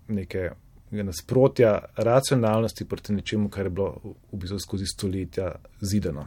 neke 0.08 0.50
nasprotja 0.92 1.78
racionalnosti 1.96 2.84
proti 2.84 3.12
nečemu, 3.12 3.48
kar 3.48 3.66
je 3.66 3.70
bilo 3.70 4.14
v 4.32 4.40
bistvu 4.40 4.58
skozi 4.60 4.86
stoletja 4.86 5.54
zidano. 5.80 6.26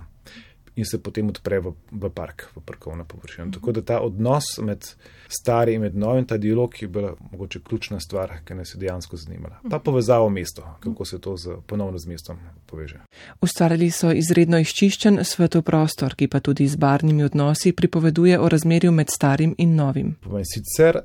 In 0.75 0.86
se 0.86 1.00
potem 1.01 1.29
odpre 1.29 1.60
v, 1.60 1.74
v 1.91 2.10
park, 2.10 2.50
v 2.55 2.62
parkovno 2.65 3.05
površino. 3.05 3.51
Tako 3.51 3.72
da 3.72 3.82
ta 3.82 4.00
odnos 4.00 4.58
med 4.62 4.86
starim 5.27 5.75
in 5.75 5.82
med 5.82 5.96
novim, 5.96 6.25
ta 6.25 6.38
dialog 6.38 6.82
je 6.82 6.88
bila 6.88 7.15
mogoče 7.32 7.60
ključna 7.60 8.00
stvar, 8.00 8.32
ki 8.46 8.53
nas 8.53 8.75
je 8.75 8.79
dejansko 8.79 9.17
zanimala. 9.17 9.60
Pa 9.70 9.79
povezavo 9.79 10.29
mesto, 10.29 10.77
kako 10.79 11.05
se 11.05 11.20
to 11.22 11.38
z, 11.38 11.58
ponovno 11.67 11.98
z 11.98 12.08
mestom 12.08 12.38
poveže. 12.65 13.00
Ustvarjali 13.41 13.91
so 13.91 14.12
izredno 14.12 14.60
izčiščen 14.60 15.20
svetov 15.24 15.62
prostor, 15.62 16.15
ki 16.15 16.27
pa 16.27 16.39
tudi 16.39 16.67
z 16.67 16.75
barnimi 16.75 17.24
odnosi 17.24 17.72
pripoveduje 17.72 18.39
o 18.39 18.50
razmerju 18.50 18.91
med 18.91 19.10
starim 19.10 19.55
in 19.58 19.75
novim. 19.75 20.15
Sicer 20.53 21.00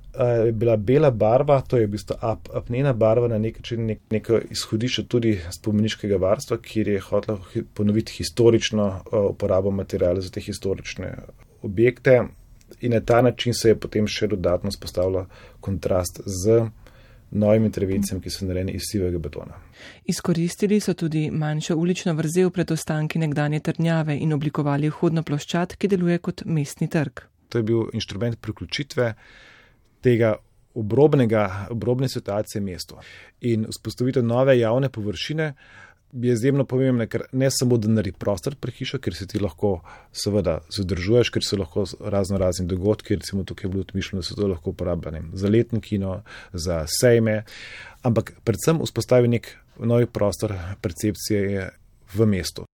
je 0.47 0.53
bila 0.53 0.77
bela 0.77 1.11
barva, 1.11 1.61
to 1.61 1.77
je 1.77 1.87
v 1.87 1.91
bistvu 1.91 2.17
ap, 2.21 2.49
apnena 2.55 2.93
barva 2.93 3.29
na 3.29 3.39
nek 3.39 3.59
način 3.59 3.87
nek, 3.87 4.01
neko 4.11 4.41
izhodišče 4.51 5.07
tudi 5.07 5.37
spomeniškega 5.51 6.17
varstva, 6.17 6.59
kjer 6.63 6.89
je 6.89 7.01
hotel 7.01 7.39
ponoviti 7.75 8.13
historično 8.13 8.91
uporabo 9.31 9.60
uporabo 9.61 9.71
materijala 9.71 10.21
za 10.21 10.31
te 10.31 10.41
historične 10.41 11.15
objekte. 11.63 12.23
In 12.81 12.93
na 12.93 13.01
ta 13.01 13.23
način 13.23 13.55
se 13.55 13.69
je 13.69 13.79
potem 13.79 14.07
še 14.07 14.27
dodatno 14.27 14.71
spostavila 14.71 15.27
kontrast 15.61 16.21
z 16.25 16.71
novimi 17.31 17.67
intervencijami, 17.67 18.23
ki 18.23 18.31
so 18.31 18.47
narejene 18.47 18.73
iz 18.73 18.89
sivega 18.91 19.19
betona. 19.19 19.59
Izkoristili 20.05 20.81
so 20.81 20.95
tudi 20.95 21.31
manjšo 21.31 21.77
ulično 21.77 22.15
vrzel 22.15 22.51
pred 22.51 22.71
ostanki 22.71 23.19
nekdanje 23.19 23.61
trdnjave 23.61 24.17
in 24.17 24.33
oblikovali 24.33 24.91
vhodno 24.91 25.23
ploščad, 25.23 25.77
ki 25.77 25.89
deluje 25.89 26.19
kot 26.19 26.45
mestni 26.45 26.89
trg. 26.89 27.27
To 27.49 27.59
je 27.59 27.67
bil 27.67 27.91
inštrument 27.93 28.41
priključitve 28.41 29.15
tega 30.03 30.37
obrobnega, 30.75 31.67
obrobne 31.71 32.09
situacije 32.09 32.63
mestu 32.63 32.97
in 33.41 33.67
vzpostavitev 33.71 34.25
nove 34.25 34.59
javne 34.59 34.89
površine 34.89 35.55
je 36.13 36.33
izjemno 36.33 36.65
pomembna, 36.65 37.07
ker 37.07 37.25
ne 37.33 37.49
samo, 37.51 37.79
da 37.79 37.89
naredi 37.89 38.19
prostor 38.19 38.57
pri 38.61 38.73
hišo, 38.73 38.99
ker 38.99 39.15
se 39.15 39.27
ti 39.31 39.41
lahko 39.41 39.81
seveda 40.13 40.59
zadržuješ, 40.77 41.31
ker 41.31 41.47
so 41.47 41.59
lahko 41.61 41.85
razno 42.01 42.39
razni 42.39 42.67
dogodki, 42.67 43.17
recimo 43.21 43.45
tukaj 43.45 43.69
je 43.69 43.73
bilo 43.73 43.85
mišljeno, 43.95 44.21
da 44.21 44.29
se 44.29 44.35
to 44.35 44.49
lahko 44.49 44.71
uporablja 44.71 45.23
za 45.33 45.49
letno 45.49 45.81
kino, 45.81 46.23
za 46.53 46.85
sejme, 47.01 47.43
ampak 48.03 48.33
predvsem 48.45 48.81
vzpostavi 48.85 49.29
nek 49.29 49.55
novi 49.79 50.07
prostor 50.07 50.55
percepcije 50.81 51.71
v 52.15 52.27
mestu. 52.27 52.65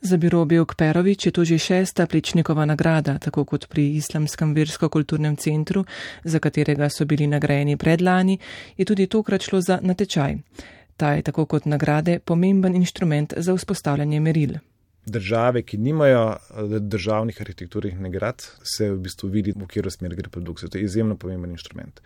Za 0.00 0.16
biro 0.16 0.44
Belk 0.44 0.74
Perovič 0.74 1.26
je 1.26 1.32
to 1.32 1.44
že 1.44 1.58
šesta 1.58 2.06
Pličnikova 2.06 2.64
nagrada, 2.64 3.18
tako 3.18 3.44
kot 3.44 3.68
pri 3.68 3.96
Islamskem 3.96 4.54
versko-kulturnem 4.54 5.36
centru, 5.36 5.84
za 6.24 6.38
katerega 6.38 6.88
so 6.88 7.04
bili 7.04 7.26
nagrajeni 7.26 7.76
predlani, 7.76 8.38
je 8.76 8.84
tudi 8.84 9.06
tokrat 9.06 9.42
šlo 9.42 9.60
za 9.60 9.78
natečaj. 9.82 10.38
Ta 10.96 11.12
je 11.12 11.22
tako 11.22 11.44
kot 11.46 11.64
nagrade 11.64 12.18
pomemben 12.18 12.76
inštrument 12.76 13.34
za 13.36 13.54
vzpostavljanje 13.54 14.20
meril. 14.20 14.56
Države, 15.06 15.62
ki 15.62 15.76
nimajo 15.76 16.22
eh, 16.30 16.78
državnih 16.80 17.40
arhitekturnih 17.40 18.00
nagrad, 18.00 18.42
se 18.76 18.90
v 18.90 18.98
bistvu 18.98 19.28
vidi, 19.28 19.52
v 19.56 19.68
katero 19.68 19.90
smer 19.90 20.14
gre 20.14 20.30
produkcija. 20.30 20.68
To 20.68 20.78
je 20.78 20.84
izjemno 20.84 21.16
pomemben 21.16 21.50
inštrument. 21.50 22.00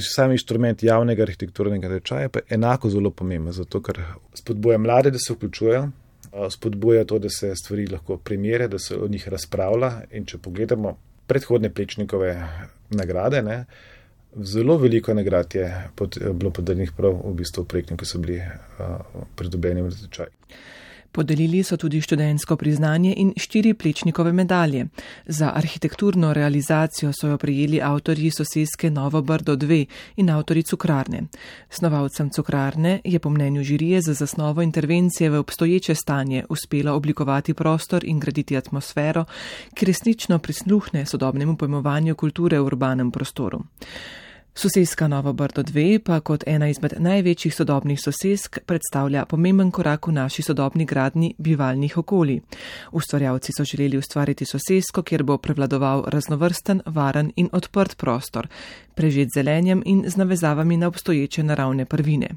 Sam 0.00 0.32
inštrument 0.32 0.82
javnega 0.82 1.22
arhitekturnega 1.22 1.88
tečaja 1.88 2.28
pa 2.28 2.38
je 2.38 2.56
enako 2.58 2.90
zelo 2.90 3.10
pomemben, 3.10 3.52
zato 3.52 3.80
ker 3.80 4.02
spodbuja 4.34 4.78
mlade, 4.78 5.10
da 5.10 5.18
se 5.18 5.34
vključujejo, 5.34 5.82
eh, 6.32 6.50
spodbuja 6.50 7.04
to, 7.04 7.18
da 7.18 7.28
se 7.30 7.52
stvari 7.56 7.86
lahko 7.86 8.16
primere, 8.16 8.68
da 8.68 8.78
se 8.78 8.96
o 8.96 9.08
njih 9.08 9.28
razpravlja. 9.28 9.92
In 10.10 10.24
če 10.24 10.38
pogledamo 10.38 10.96
predhodne 11.26 11.70
plečnikove 11.70 12.32
nagrade, 12.90 13.42
ne, 13.42 13.64
Zelo 14.36 14.76
veliko 14.76 15.14
nagrad 15.14 15.54
je 15.54 15.88
pod, 15.94 16.18
bilo 16.32 16.50
podeljenih 16.50 16.92
prav 16.92 17.14
v 17.24 17.34
bistvu 17.34 17.64
projektom, 17.64 17.96
ki 17.96 18.04
so 18.04 18.18
bili 18.18 18.36
uh, 18.36 19.22
pridobljeni 19.36 19.82
v 19.82 19.92
natečaj. 19.92 20.26
Podelili 21.16 21.62
so 21.64 21.78
tudi 21.80 22.00
študentsko 22.00 22.56
priznanje 22.60 23.14
in 23.16 23.32
štiri 23.36 23.74
plečnikove 23.74 24.32
medalje. 24.32 24.86
Za 25.26 25.52
arhitekturno 25.54 26.32
realizacijo 26.32 27.12
so 27.12 27.28
jo 27.28 27.38
prijeli 27.38 27.80
avtorji 27.82 28.30
sosedske 28.30 28.90
Novo 28.90 29.22
Brdo 29.22 29.56
2 29.56 29.86
in 30.16 30.30
avtori 30.30 30.62
cukrarne. 30.62 31.22
Snovalcem 31.70 32.30
cukrarne 32.30 33.00
je 33.04 33.18
po 33.18 33.30
mnenju 33.30 33.62
žirije 33.62 34.02
za 34.02 34.14
zasnovo 34.14 34.62
intervencije 34.62 35.30
v 35.30 35.38
obstoječe 35.38 35.94
stanje 35.94 36.44
uspelo 36.48 36.94
oblikovati 36.94 37.54
prostor 37.54 38.04
in 38.04 38.20
graditi 38.20 38.56
atmosfero, 38.56 39.24
ki 39.74 39.86
resnično 39.86 40.38
prisluhne 40.38 41.06
sodobnemu 41.06 41.56
pojmovanju 41.56 42.14
kulture 42.14 42.60
v 42.60 42.66
urbanem 42.66 43.10
prostoru. 43.10 43.64
Soseska 44.58 45.08
Novo 45.08 45.32
Brdo 45.32 45.62
2 45.62 45.98
pa 45.98 46.20
kot 46.20 46.44
ena 46.48 46.68
izmed 46.72 46.94
največjih 46.98 47.54
sodobnih 47.54 47.98
sosesk 48.00 48.58
predstavlja 48.64 49.26
pomemben 49.28 49.68
korak 49.70 50.08
v 50.08 50.14
naši 50.16 50.42
sodobni 50.42 50.86
gradni 50.88 51.34
bivalnih 51.38 51.98
okolij. 51.98 52.40
Ustvarjalci 52.92 53.52
so 53.52 53.64
želeli 53.64 53.98
ustvariti 53.98 54.44
sosesko, 54.48 55.02
kjer 55.02 55.22
bo 55.22 55.36
prevladoval 55.36 56.04
raznovrsten, 56.08 56.80
varen 56.86 57.32
in 57.36 57.50
odprt 57.52 57.96
prostor, 57.96 58.48
prežet 58.94 59.28
zelenjem 59.34 59.82
in 59.84 60.04
z 60.08 60.16
navezavami 60.16 60.76
na 60.76 60.88
obstoječe 60.88 61.42
naravne 61.42 61.84
prvine. 61.84 62.28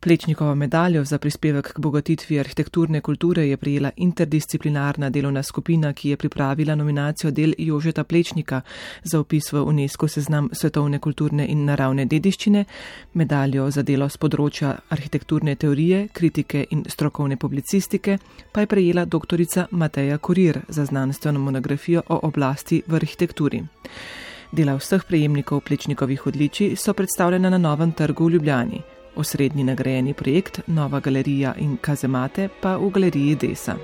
Plečnikovo 0.00 0.54
medaljo 0.54 1.04
za 1.04 1.18
prispevek 1.18 1.72
k 1.72 1.78
bogatitvi 1.78 2.40
arhitekturne 2.40 3.00
kulture 3.00 3.48
je 3.48 3.56
prijela 3.56 3.90
interdisciplinarna 3.96 5.10
delovna 5.10 5.42
skupina, 5.42 5.92
ki 5.92 6.08
je 6.08 6.16
pripravila 6.16 6.74
nominacijo 6.74 7.30
del 7.30 7.54
Jožeta 7.58 8.04
Plečnika 8.04 8.60
za 9.02 9.20
opis 9.20 9.52
v 9.52 9.62
UNESCO 9.62 10.08
seznam 10.08 10.48
svetovne 10.52 10.98
kulturne 10.98 11.46
in 11.46 11.64
naravne 11.64 12.04
dediščine, 12.06 12.64
medaljo 13.14 13.70
za 13.70 13.82
delo 13.82 14.08
z 14.08 14.16
področja 14.16 14.76
arhitekturne 14.88 15.56
teorije, 15.56 16.08
kritike 16.12 16.66
in 16.70 16.84
strokovne 16.88 17.36
publicistike 17.36 18.18
pa 18.52 18.60
je 18.60 18.66
prijela 18.66 19.04
doktorica 19.04 19.66
Mateja 19.70 20.18
Kurir 20.18 20.60
za 20.68 20.84
znanstveno 20.84 21.40
monografijo 21.40 22.02
o 22.08 22.20
oblasti 22.22 22.82
v 22.86 22.94
arhitekturi. 22.94 23.62
Dela 24.52 24.76
vseh 24.78 25.02
prejemnikov 25.04 25.60
plečnikovih 25.60 26.26
odličij 26.26 26.76
so 26.76 26.94
predstavljena 26.94 27.50
na 27.50 27.58
novem 27.58 27.92
trgu 27.92 28.28
v 28.28 28.32
Ljubljani. 28.36 28.95
Osrednji 29.16 29.64
nagrajeni 29.64 30.14
projekt 30.14 30.60
Nova 30.66 31.00
galerija 31.00 31.54
in 31.58 31.76
Kazemate 31.80 32.48
pa 32.60 32.76
v 32.76 32.90
galeriji 32.90 33.34
Desa. 33.34 33.76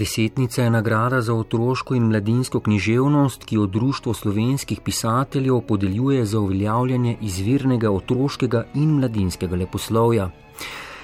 Desetnica 0.00 0.62
je 0.62 0.70
nagrada 0.70 1.20
za 1.20 1.34
otroško 1.34 1.94
in 1.94 2.06
mladinsko 2.08 2.60
književnost, 2.60 3.44
ki 3.44 3.54
jo 3.54 3.66
Društvo 3.66 4.14
slovenskih 4.14 4.80
pisateljev 4.80 5.60
podeljuje 5.60 6.24
za 6.24 6.40
uveljavljanje 6.40 7.16
izvirnega 7.20 7.90
otroškega 7.90 8.64
in 8.74 8.94
mladinskega 8.96 9.56
leposlovja. 9.56 10.30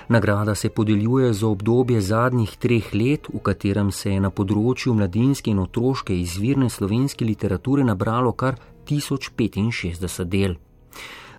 Nagrada 0.08 0.54
se 0.54 0.68
podeljuje 0.68 1.32
za 1.32 1.48
obdobje 1.48 2.00
zadnjih 2.00 2.56
treh 2.56 2.94
let, 2.94 3.28
v 3.34 3.38
katerem 3.38 3.92
se 3.92 4.12
je 4.12 4.20
na 4.20 4.30
področju 4.30 4.94
mladinske 4.94 5.50
in 5.50 5.58
otroške 5.58 6.16
izvirne 6.16 6.70
slovenske 6.70 7.24
literature 7.24 7.84
nabralo 7.84 8.32
kar 8.32 8.56
1065 8.88 10.24
del. 10.24 10.56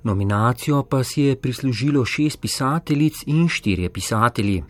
Nominacijo 0.03 0.83
pa 0.83 1.03
si 1.03 1.21
je 1.21 1.35
prislužilo 1.35 2.05
šest 2.05 2.41
pisateljic 2.41 3.23
in 3.25 3.47
štirje 3.47 3.89
pisatelji. 3.89 4.63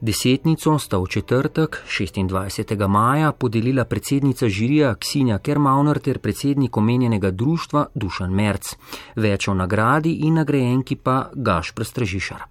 Desetnico 0.00 0.78
sta 0.78 0.98
v 0.98 1.06
četrtek, 1.06 1.82
26. 1.88 2.88
maja, 2.88 3.32
podelila 3.32 3.84
predsednica 3.84 4.48
žirija 4.48 4.94
Ksinja 4.94 5.38
Kermauner 5.38 5.98
ter 5.98 6.18
predsednik 6.18 6.76
omenjenega 6.76 7.30
društva 7.30 7.86
Dušan 7.94 8.34
Merc. 8.34 8.74
Več 9.16 9.48
o 9.48 9.54
nagradi 9.54 10.12
in 10.12 10.34
nagrajenki 10.34 10.96
pa 10.96 11.30
Gaš 11.34 11.72
Prestražišar. 11.72 12.44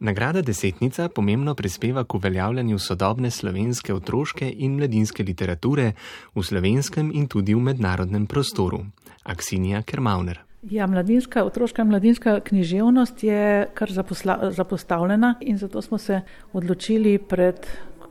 Nagrada 0.00 0.42
Desetnica 0.42 1.08
pomembno 1.08 1.54
prispeva 1.54 2.04
k 2.04 2.14
uveljavljanju 2.14 2.78
sodobne 2.78 3.30
slovenske 3.30 3.94
otroške 3.94 4.52
in 4.56 4.76
mladinske 4.76 5.22
literature 5.22 5.92
v 6.34 6.42
slovenskem 6.42 7.10
in 7.14 7.28
tudi 7.28 7.54
v 7.54 7.60
mednarodnem 7.60 8.26
prostoru. 8.26 8.86
Aksinija 9.22 9.82
Kermauner. 9.82 10.49
Ja, 10.62 10.86
mladinska, 10.86 11.44
otroška 11.44 11.84
mladinska 11.84 12.40
književnost 12.40 13.22
je 13.24 13.66
kar 13.74 13.88
zapostavljena 14.50 15.34
in 15.40 15.58
zato 15.58 15.82
smo 15.82 15.98
se 15.98 16.20
odločili 16.52 17.18
pred 17.18 17.66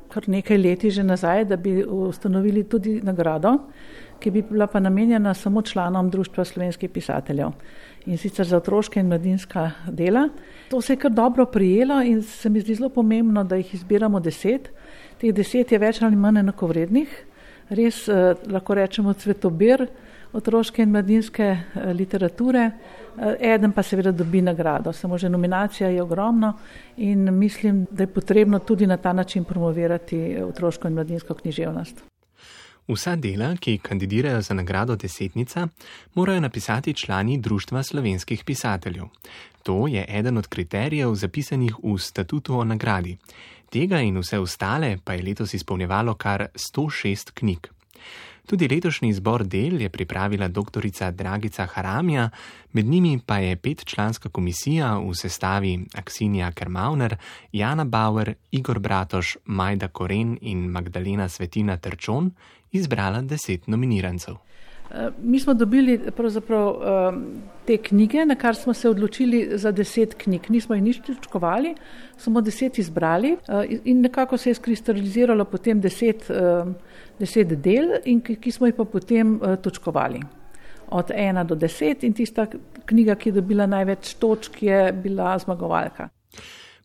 kar 0.10 0.30
nekaj 0.30 0.58
leti 0.58 0.90
že 0.92 1.04
nazaj, 1.04 1.46
da 1.46 1.58
bi 1.58 1.84
ustanovili 1.84 2.64
tudi 2.64 3.02
nagrado, 3.04 3.54
ki 4.20 4.32
bi 4.32 4.42
bila 4.42 4.68
pa 4.68 4.80
namenjena 4.80 5.34
samo 5.34 5.62
članom 5.62 6.10
Društva 6.10 6.46
slovenskih 6.46 6.90
pisateljev 6.90 7.52
in 8.06 8.18
sicer 8.18 8.46
za 8.46 8.58
otroške 8.58 9.00
in 9.00 9.08
mladinska 9.08 9.72
dela. 9.88 10.30
To 10.70 10.82
se 10.82 10.94
je 10.94 10.98
kar 10.98 11.12
dobro 11.12 11.46
prijelo 11.46 12.02
in 12.02 12.22
se 12.24 12.50
mi 12.50 12.62
zdi 12.62 12.76
zelo 12.76 12.90
pomembno, 12.90 13.44
da 13.44 13.56
jih 13.56 13.74
izbiramo 13.74 14.20
deset. 14.20 14.72
Teh 15.22 15.34
deset 15.34 15.72
je 15.72 15.78
več 15.78 16.02
ali 16.02 16.16
manj 16.16 16.40
enakovrednih. 16.40 17.26
Res 17.70 18.08
eh, 18.08 18.34
lahko 18.50 18.74
rečemo 18.74 19.14
cvetobir 19.14 19.86
otroške 20.34 20.84
in 20.84 20.90
mladinske 20.90 21.44
eh, 21.44 21.94
literature. 21.94 22.72
Eh, 23.18 23.54
eden 23.54 23.72
pa 23.72 23.84
seveda 23.84 24.12
dobi 24.12 24.42
nagrado, 24.42 24.94
samo 24.94 25.18
že 25.18 25.30
nominacija 25.30 25.90
je 25.90 26.02
ogromna 26.02 26.54
in 26.98 27.38
mislim, 27.38 27.88
da 27.92 28.04
je 28.04 28.14
potrebno 28.14 28.60
tudi 28.60 28.88
na 28.88 28.98
ta 28.98 29.14
način 29.14 29.44
promovirati 29.44 30.38
otroško 30.44 30.88
in 30.88 30.94
mladinsko 30.94 31.34
književnost. 31.34 32.04
Vsa 32.90 33.16
dela, 33.16 33.56
ki 33.56 33.78
kandidirajo 33.78 34.42
za 34.42 34.54
nagrado 34.54 34.96
desetnica, 34.96 35.68
morajo 36.16 36.40
napisati 36.40 36.94
člani 36.94 37.38
Društva 37.38 37.84
slovenskih 37.84 38.44
pisateljev. 38.44 39.06
To 39.64 39.88
je 39.88 40.06
eden 40.10 40.38
od 40.38 40.48
kriterijev 40.48 41.14
zapisanih 41.16 41.76
v 41.84 41.98
statutu 41.98 42.60
o 42.60 42.64
nagradi. 42.64 43.18
Tega 43.70 44.00
in 44.02 44.18
vse 44.18 44.40
ostale 44.40 44.98
pa 45.04 45.14
je 45.14 45.24
letos 45.24 45.54
izpolnjevalo 45.54 46.14
kar 46.14 46.48
106 46.56 47.32
knjig. 47.34 47.68
Tudi 48.50 48.66
letošnji 48.68 49.10
izbor 49.10 49.44
del 49.46 49.82
je 49.82 49.90
pripravila 49.90 50.48
doktorica 50.48 51.12
Dragica 51.12 51.66
Haramija, 51.66 52.30
med 52.74 52.86
njimi 52.86 53.20
pa 53.26 53.38
je 53.38 53.56
petčlanska 53.56 54.30
komisija 54.30 54.98
v 54.98 55.14
sestavi 55.14 55.86
Aksinija 55.94 56.52
Kermauner, 56.52 57.16
Jana 57.52 57.86
Bauer, 57.86 58.34
Igor 58.52 58.80
Bratoš, 58.80 59.38
Majda 59.46 59.88
Koren 59.88 60.38
in 60.42 60.66
Magdalena 60.66 61.30
Svetina 61.30 61.78
Trčon 61.78 62.32
izbrala 62.72 63.22
deset 63.22 63.68
nominirancev. 63.68 64.36
Eh, 64.92 65.10
mi 65.22 65.40
smo 65.40 65.54
dobili 65.54 66.00
pravzaprav 66.16 66.70
eh, 66.70 67.14
te 67.66 67.78
knjige, 67.78 68.26
na 68.26 68.36
kar 68.36 68.56
smo 68.56 68.74
se 68.74 68.90
odločili 68.90 69.50
za 69.54 69.72
deset 69.72 70.16
knjig. 70.18 70.50
Nismo 70.50 70.76
jih 70.76 70.84
nič 70.84 71.02
točkovali, 71.06 71.76
samo 72.18 72.42
deset 72.42 72.80
izbrali 72.80 73.32
eh, 73.32 73.78
in 73.84 74.02
nekako 74.02 74.38
se 74.38 74.50
je 74.50 74.54
skristaliziralo 74.54 75.46
potem 75.46 75.82
deset, 75.82 76.32
deset 77.20 77.48
del, 77.48 78.00
ki 78.42 78.52
smo 78.52 78.68
jih 78.68 78.76
pa 78.76 78.86
potem 78.86 79.40
točkovali. 79.62 80.22
Od 80.90 81.12
ena 81.14 81.44
do 81.44 81.56
deset 81.56 82.04
in 82.04 82.14
tista 82.14 82.48
knjiga, 82.86 83.16
ki 83.16 83.30
je 83.30 83.34
dobila 83.34 83.66
največ 83.66 84.14
točk, 84.14 84.64
je 84.64 84.94
bila 84.94 85.38
zmagovalka. 85.38 86.10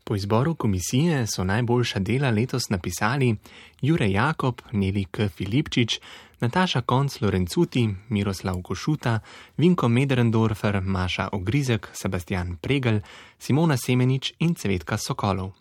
Po 0.07 0.15
izboru 0.15 0.55
komisije 0.55 1.27
so 1.27 1.45
najboljša 1.45 1.99
dela 1.99 2.31
letos 2.31 2.69
napisali 2.69 3.37
Jure 3.81 4.11
Jakob, 4.11 4.63
Neli 4.73 5.05
K. 5.05 5.29
Filipčič, 5.29 6.01
Nataša 6.41 6.81
Konc 6.81 7.21
Lorencuti, 7.21 7.89
Miroslav 8.09 8.63
Košuta, 8.63 9.21
Vinko 9.57 9.89
Medrendorfer, 9.89 10.81
Maša 10.81 11.29
Ogrizek, 11.33 11.89
Sebastian 11.93 12.57
Pregel, 12.57 13.01
Simona 13.39 13.77
Semenič 13.77 14.33
in 14.39 14.55
Cvetka 14.55 14.99
Sokolov. 14.99 15.53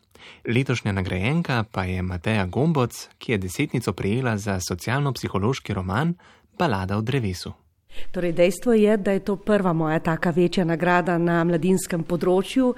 Letošnja 0.47 0.91
nagrajenka 0.91 1.63
pa 1.71 1.83
je 1.83 2.01
Mateja 2.01 2.45
Gomboc, 2.45 3.07
ki 3.17 3.31
je 3.31 3.37
desetnico 3.37 3.93
prejela 3.93 4.37
za 4.37 4.59
socialno-psihološki 4.59 5.73
roman 5.73 6.15
Balada 6.57 6.97
o 6.97 7.01
drevesu. 7.01 7.62
Torej, 8.11 8.33
dejstvo 8.37 8.73
je, 8.73 8.97
da 8.97 9.11
je 9.11 9.19
to 9.19 9.35
prva 9.35 9.73
moja 9.73 9.99
taka 9.99 10.29
večja 10.29 10.65
nagrada 10.65 11.17
na 11.17 11.39
mladinskem 11.43 12.03
področju 12.05 12.73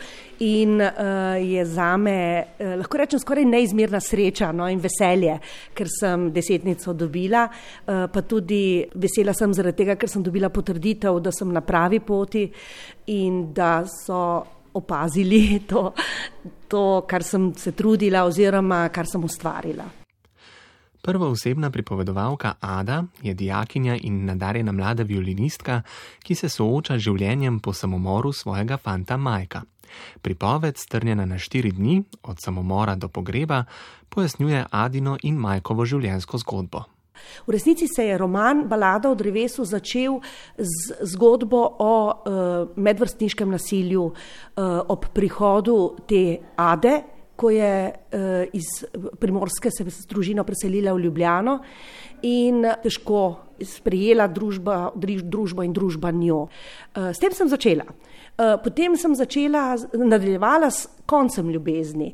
in 0.46 0.80
uh, 0.80 1.36
je 1.42 1.66
za 1.66 1.90
me, 1.98 2.18
uh, 2.44 2.76
lahko 2.80 3.02
rečem, 3.02 3.20
skoraj 3.20 3.48
neizmerna 3.50 4.00
sreča 4.00 4.52
no, 4.56 4.68
in 4.72 4.80
veselje, 4.84 5.38
ker 5.76 5.92
sem 5.92 6.30
desetnico 6.36 6.94
dobila, 6.94 7.46
uh, 7.50 8.06
pa 8.12 8.24
tudi 8.28 8.86
vesela 8.96 9.36
sem 9.36 9.54
zaradi 9.56 9.84
tega, 9.84 9.98
ker 10.00 10.12
sem 10.12 10.24
dobila 10.24 10.52
potrditev, 10.54 11.20
da 11.20 11.34
sem 11.36 11.52
na 11.52 11.64
pravi 11.66 12.00
poti 12.00 12.48
in 13.12 13.54
da 13.54 13.84
so 13.90 14.22
opazili 14.76 15.62
to, 15.70 15.90
to 16.68 17.06
kar 17.08 17.24
sem 17.24 17.54
se 17.56 17.72
trudila 17.72 18.26
oziroma 18.28 18.88
kar 18.90 19.08
sem 19.08 19.24
ustvarila. 19.24 20.05
Prva 21.06 21.28
osebna 21.28 21.70
pripovedovalka 21.70 22.54
Ada 22.62 23.04
je 23.22 23.34
dijakinja 23.34 23.98
in 24.02 24.26
nadarjena 24.26 24.72
mlada 24.72 25.04
violinistka, 25.04 25.82
ki 26.24 26.36
se 26.36 26.50
sooča 26.50 26.98
z 26.98 27.06
življenjem 27.06 27.60
po 27.60 27.74
samomoru 27.74 28.32
svojega 28.34 28.78
fanta 28.82 29.18
Majka. 29.18 29.62
Pripoved, 30.22 30.82
strnjena 30.82 31.26
na 31.30 31.38
štiri 31.38 31.72
dni, 31.72 32.00
od 32.24 32.42
samomora 32.42 32.96
do 32.96 33.08
pogreba, 33.08 33.64
pojasnjuje 34.10 34.66
Adino 34.72 35.14
in 35.24 35.38
Majkovo 35.38 35.86
življenjsko 35.86 36.42
zgodbo. 36.42 36.84
V 37.48 37.54
resnici 37.54 37.88
se 37.88 38.10
je 38.10 38.18
roman 38.18 38.66
Balada 38.68 39.10
o 39.10 39.16
drevesu 39.16 39.66
začel 39.66 40.18
z 40.58 41.06
zgodbo 41.14 41.68
o 41.80 41.94
uh, 42.10 42.74
medvrstniškem 42.76 43.52
nasilju 43.52 44.04
uh, 44.10 44.14
ob 44.90 45.06
prihodu 45.14 45.78
te 46.10 46.40
Ade, 46.58 47.15
ko 47.36 47.50
je 47.50 47.72
uh, 47.92 48.44
iz 48.54 48.86
Primorske 49.20 49.72
se 49.72 49.84
z 49.90 50.08
družino 50.10 50.44
preselila 50.44 50.94
v 50.94 51.06
Ljubljano 51.06 51.60
in 52.24 52.66
težko 52.84 53.24
sprejela 53.62 54.28
družba, 54.28 54.92
družbo 54.96 55.64
in 55.64 55.74
družba 55.74 56.12
njo. 56.12 56.48
Uh, 56.96 57.12
s 57.12 57.20
tem 57.20 57.32
sem 57.32 57.50
začela. 57.50 57.86
Potem 58.36 58.98
sem 59.00 59.14
začela, 59.16 59.78
nadaljevala 59.96 60.68
s 60.68 60.90
koncem 61.08 61.50
ljubezni 61.50 62.10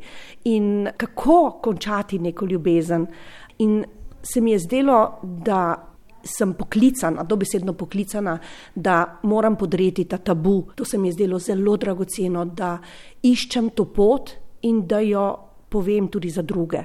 in 0.46 0.86
kako 0.98 1.58
končati 1.64 2.20
neko 2.20 2.46
ljubezen. 2.46 3.08
In 3.58 3.80
se 4.22 4.42
mi 4.42 4.52
je 4.52 4.60
zdelo, 4.60 5.00
da 5.24 5.92
sem 6.24 6.54
poklicana, 6.54 7.24
dobesedno 7.24 7.74
poklicana, 7.74 8.38
da 8.76 9.20
moram 9.24 9.56
podreti 9.56 10.06
ta 10.06 10.18
tabu. 10.18 10.68
To 10.76 10.86
se 10.86 10.98
mi 10.98 11.08
je 11.08 11.12
zdelo 11.12 11.40
zelo 11.40 11.78
dragoceno, 11.78 12.46
da 12.46 12.78
iščem 13.24 13.70
to 13.70 13.86
pot 13.86 14.32
in 14.62 14.88
da 14.88 15.00
jo 15.00 15.36
povem 15.70 16.08
tudi 16.08 16.30
za 16.30 16.42
druge. 16.42 16.84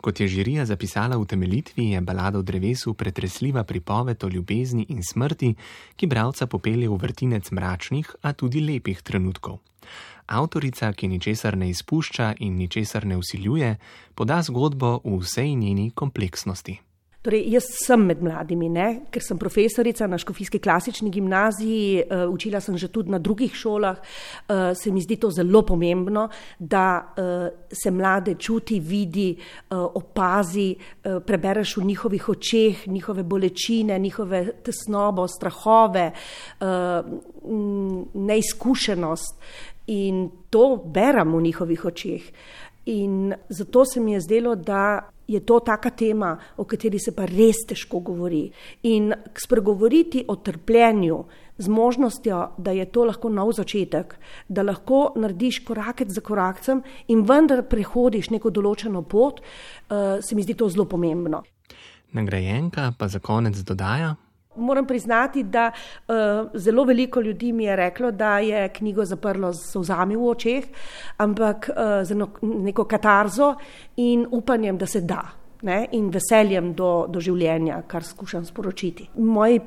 Kot 0.00 0.20
je 0.20 0.28
žirija 0.28 0.64
zapisala 0.64 1.16
v 1.16 1.26
temeljitvi, 1.28 1.90
je 1.90 2.00
balada 2.00 2.38
o 2.38 2.42
drevesu 2.42 2.94
pretresljiva 2.94 3.64
pripoved 3.64 4.24
o 4.24 4.28
ljubezni 4.28 4.86
in 4.88 5.02
smrti, 5.04 5.54
ki 5.96 6.06
bralca 6.06 6.46
popelje 6.46 6.88
v 6.88 6.96
vrtinec 6.96 7.50
mračnih, 7.50 8.14
a 8.22 8.32
tudi 8.32 8.60
lepih 8.60 9.02
trenutkov. 9.02 9.58
Avtorica, 10.26 10.92
ki 10.92 11.08
ničesar 11.08 11.56
ne 11.56 11.68
izpušča 11.70 12.34
in 12.38 12.56
ničesar 12.56 13.06
ne 13.06 13.16
usiljuje, 13.16 13.76
poda 14.14 14.42
zgodbo 14.42 15.00
v 15.04 15.18
vsej 15.20 15.54
njeni 15.54 15.90
kompleksnosti. 15.90 16.80
Torej, 17.20 17.42
jaz 17.52 17.66
sem 17.84 18.00
med 18.08 18.22
mladimi, 18.24 18.70
ne? 18.72 18.86
ker 19.12 19.20
sem 19.20 19.36
profesorica 19.36 20.06
na 20.08 20.16
Škofijski 20.16 20.56
klasični 20.64 21.10
gimnaziji, 21.12 22.06
uh, 22.06 22.22
učila 22.32 22.62
sem 22.64 22.78
že 22.80 22.88
tudi 22.88 23.12
na 23.12 23.18
drugih 23.20 23.52
šolah. 23.52 23.98
Uh, 24.00 24.72
se 24.72 24.88
mi 24.88 25.02
zdi 25.04 25.18
to 25.20 25.28
zelo 25.28 25.60
pomembno, 25.68 26.30
da 26.58 26.86
uh, 27.04 27.50
se 27.68 27.90
mlade 27.92 28.38
čuti, 28.40 28.80
vidi, 28.80 29.36
opazi, 29.70 30.74
prebereš 31.26 31.76
v 31.76 31.84
njihovih 31.84 32.28
očeh 32.28 32.88
njihove 32.88 33.22
bolečine, 33.22 33.98
njihove 33.98 34.40
tesnobo, 34.64 35.26
strahove, 35.28 36.10
neizkušenost 38.14 39.38
in 39.86 40.30
to 40.50 40.76
berem 40.84 41.34
v 41.36 41.42
njihovih 41.42 41.84
očeh. 41.84 42.22
In 42.86 43.34
zato 43.48 43.84
se 43.84 44.00
mi 44.00 44.12
je 44.12 44.20
zdelo, 44.20 44.54
da 44.54 45.10
je 45.30 45.40
to 45.46 45.60
taka 45.60 45.90
tema, 45.90 46.34
o 46.56 46.64
kateri 46.64 46.98
se 46.98 47.14
pa 47.14 47.26
res 47.30 47.62
težko 47.68 48.00
govori. 48.02 48.48
In 48.90 49.12
spregovoriti 49.38 50.24
o 50.28 50.36
trpljenju 50.36 51.18
z 51.58 51.68
možnostjo, 51.68 52.40
da 52.58 52.74
je 52.74 52.86
to 52.90 53.04
lahko 53.04 53.30
nov 53.30 53.52
začetek, 53.52 54.16
da 54.48 54.64
lahko 54.66 55.12
narediš 55.16 55.62
korak 55.64 56.02
za 56.06 56.20
korakom 56.20 56.82
in 57.08 57.22
vendar 57.28 57.62
prehodiš 57.68 58.30
neko 58.34 58.50
določeno 58.50 59.02
pot, 59.02 59.40
uh, 59.40 60.18
se 60.24 60.34
mi 60.34 60.42
zdi 60.42 60.56
to 60.58 60.68
zelo 60.68 60.88
pomembno. 60.88 61.44
Nagrajenka 62.12 62.92
pa 62.98 63.08
za 63.08 63.20
konec 63.22 63.60
dodaja. 63.62 64.16
Moram 64.56 64.86
priznati, 64.86 65.42
da 65.42 65.70
uh, 65.70 66.14
zelo 66.54 66.84
veliko 66.84 67.20
ljudi 67.20 67.52
mi 67.52 67.64
je 67.64 67.76
reklo, 67.76 68.10
da 68.10 68.38
je 68.38 68.68
knjigo 68.68 69.04
zaprlo 69.04 69.52
z 69.52 69.70
solzami 69.72 70.16
v 70.16 70.24
očeh, 70.28 70.64
ampak 71.16 71.70
uh, 71.70 72.02
z 72.02 72.16
neko 72.42 72.84
katarzo 72.84 73.54
in 73.96 74.26
upanjem, 74.30 74.78
da 74.78 74.86
se 74.86 75.00
da. 75.00 75.22
Ne, 75.62 75.86
in 75.92 76.08
veseljem 76.08 76.72
do, 76.74 77.06
do 77.08 77.20
življenja, 77.20 77.82
kar 77.86 78.04
skušam 78.04 78.44
sporočiti. 78.48 79.10
Moji 79.20 79.60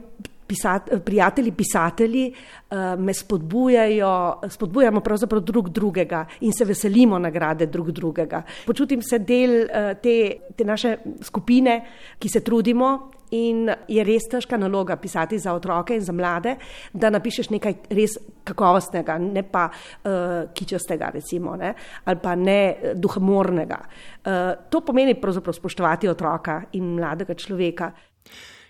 pisat, 0.47 0.89
prijatelji, 1.05 1.51
pisatelji 1.51 2.33
uh, 2.33 2.77
me 2.99 3.13
spodbujajo, 3.13 4.41
spodbujamo 4.49 5.01
pravzaprav 5.01 5.41
drug 5.41 5.69
drugega 5.69 6.25
in 6.41 6.53
se 6.53 6.65
veselimo 6.65 7.19
nagrade 7.19 7.65
drug 7.65 7.91
drugega. 7.91 8.43
Počutim 8.65 9.01
se 9.01 9.19
del 9.19 9.61
uh, 9.61 9.93
te, 10.01 10.15
te 10.55 10.65
naše 10.65 10.97
skupine, 11.21 11.81
ki 12.19 12.29
se 12.29 12.43
trudimo. 12.43 12.93
In 13.33 13.65
je 13.89 14.03
res 14.05 14.27
težka 14.29 14.59
naloga 14.61 14.93
pisati 15.01 15.39
za 15.41 15.55
otroke 15.57 15.95
in 15.97 16.03
za 16.05 16.13
mlade, 16.13 16.51
da 16.93 17.09
napišeš 17.09 17.47
nekaj 17.49 17.73
res 17.89 18.19
kakovostnega, 18.45 19.15
ne 19.17 19.41
pa 19.49 19.63
uh, 19.71 20.51
kičastega, 20.53 21.09
recimo, 21.15 21.55
ne? 21.57 21.73
ali 22.05 22.21
pa 22.21 22.35
ne 22.37 22.93
duhomornega. 22.93 23.79
Uh, 23.81 24.53
to 24.69 24.83
pomeni 24.85 25.17
pravzaprav 25.17 25.57
spoštovati 25.57 26.11
otroka 26.13 26.61
in 26.77 26.93
mladega 26.99 27.33
človeka. 27.33 27.89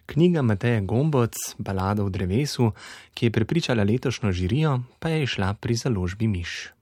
Knjiga 0.05 0.41
Mateja 0.41 0.81
Gomboc, 0.81 1.35
Balada 1.57 2.03
v 2.03 2.11
drevesu, 2.11 2.71
ki 3.13 3.25
je 3.25 3.31
prepričala 3.31 3.83
letošnjo 3.83 4.31
žirijo, 4.31 4.79
pa 4.99 5.09
je 5.09 5.23
išla 5.23 5.53
pri 5.53 5.75
založbi 5.75 6.27
Miš. 6.27 6.73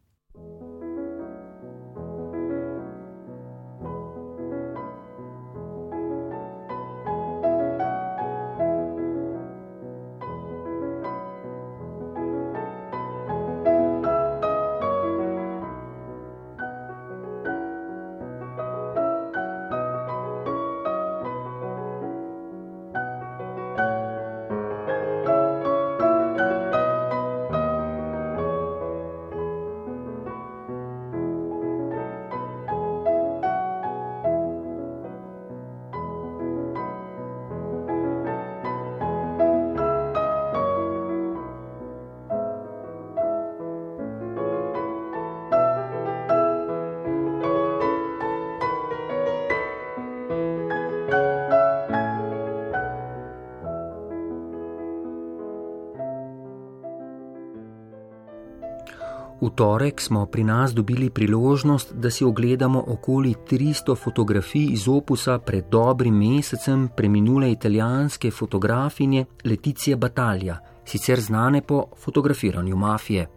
Torek 59.55 60.01
smo 60.01 60.25
pri 60.25 60.43
nas 60.43 60.73
dobili 60.73 61.09
priložnost, 61.09 61.93
da 61.93 62.09
si 62.09 62.25
ogledamo 62.25 62.83
okoli 62.87 63.35
300 63.51 63.95
fotografij 63.97 64.67
iz 64.71 64.87
opusa 64.87 65.39
pred 65.39 65.65
dobrim 65.71 66.17
mesecem 66.17 66.89
preminule 66.97 67.51
italijanske 67.51 68.31
fotografinje 68.31 69.25
Leticije 69.45 69.95
Batalja, 69.95 70.57
sicer 70.85 71.19
znane 71.19 71.61
po 71.61 71.85
fotografiranju 71.97 72.75
mafije. 72.75 73.27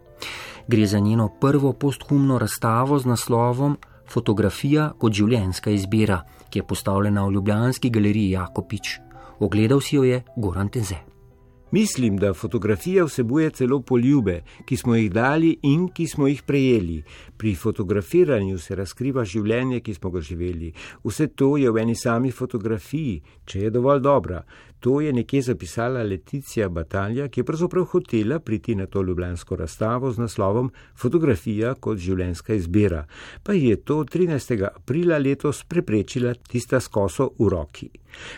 Gre 0.67 0.85
za 0.85 0.99
njeno 0.99 1.29
prvo 1.41 1.73
posthumno 1.73 2.37
razstavo 2.37 2.99
z 2.99 3.05
naslovom 3.05 3.77
Fotografija 4.09 4.91
kot 4.99 5.13
življenjska 5.13 5.71
izbira, 5.71 6.21
ki 6.49 6.59
je 6.59 6.67
postavljena 6.67 7.25
v 7.25 7.31
Ljubljanski 7.31 7.89
galeriji 7.89 8.31
Jakopič. 8.31 8.99
Ogledal 9.39 9.81
si 9.81 9.95
jo 9.95 10.03
je 10.03 10.23
Goran 10.37 10.69
Teze. 10.69 11.14
Mislim, 11.71 12.17
da 12.17 12.33
fotografija 12.33 13.03
vsebuje 13.03 13.49
celo 13.49 13.79
poljube, 13.81 14.41
ki 14.65 14.77
smo 14.77 14.95
jih 14.95 15.11
dali 15.11 15.57
in 15.61 15.87
ki 15.87 16.07
smo 16.07 16.27
jih 16.27 16.43
prejeli. 16.43 17.03
Pri 17.37 17.55
fotografiranju 17.55 18.59
se 18.59 18.75
razkriva 18.75 19.25
življenje, 19.25 19.79
ki 19.79 19.93
smo 19.93 20.11
ga 20.11 20.21
živeli. 20.21 20.71
Vse 21.03 21.27
to 21.27 21.57
je 21.57 21.71
v 21.71 21.81
eni 21.81 21.95
sami 21.95 22.31
fotografiji, 22.31 23.21
če 23.45 23.59
je 23.59 23.69
dovolj 23.69 23.99
dobra. 24.05 24.43
To 24.85 25.01
je 25.01 25.13
nekje 25.13 25.41
zapisala 25.41 26.03
Leticija 26.03 26.69
Batalja, 26.69 27.27
ki 27.27 27.39
je 27.39 27.43
pravzaprav 27.43 27.85
hotela 27.85 28.39
priti 28.39 28.75
na 28.75 28.85
to 28.85 29.01
ljubljansko 29.01 29.55
razstavo 29.55 30.11
z 30.11 30.21
naslovom 30.21 30.71
Fotografija 30.95 31.73
kot 31.73 31.97
življenjska 31.97 32.53
izbira, 32.53 33.01
pa 33.43 33.57
je 33.57 33.75
to 33.81 34.03
13. 34.03 34.67
aprila 34.67 35.17
letos 35.17 35.63
preprečila 35.63 36.33
tista 36.51 36.79
skoso 36.79 37.31
v 37.39 37.49
roki. 37.49 37.89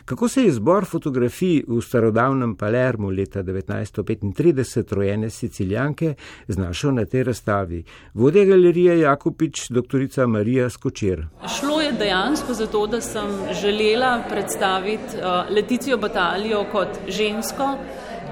Kako 0.05 0.27
se 0.27 0.43
je 0.43 0.51
zbor 0.51 0.85
fotografij 0.85 1.63
v 1.67 1.81
starodavnem 1.81 2.55
Palermu 2.55 3.09
leta 3.09 3.43
1935 3.43 4.93
rojene 4.93 5.29
Sicilijanke 5.29 6.13
znašel 6.47 6.93
na 6.93 7.05
tej 7.05 7.23
razstavi? 7.23 7.83
Vodja 8.13 8.45
galerije 8.45 8.99
Jakopič, 8.99 9.69
dr. 9.69 10.27
Marija 10.27 10.69
Skočer. 10.69 11.25
Šlo 11.59 11.81
je 11.81 11.91
dejansko 11.91 12.53
zato, 12.53 12.87
da 12.87 13.01
sem 13.01 13.29
želela 13.61 14.23
predstaviti 14.29 15.17
uh, 15.17 15.55
Leticijo 15.55 15.97
Batalijo 16.37 16.65
kot 16.71 16.87
žensko, 17.07 17.65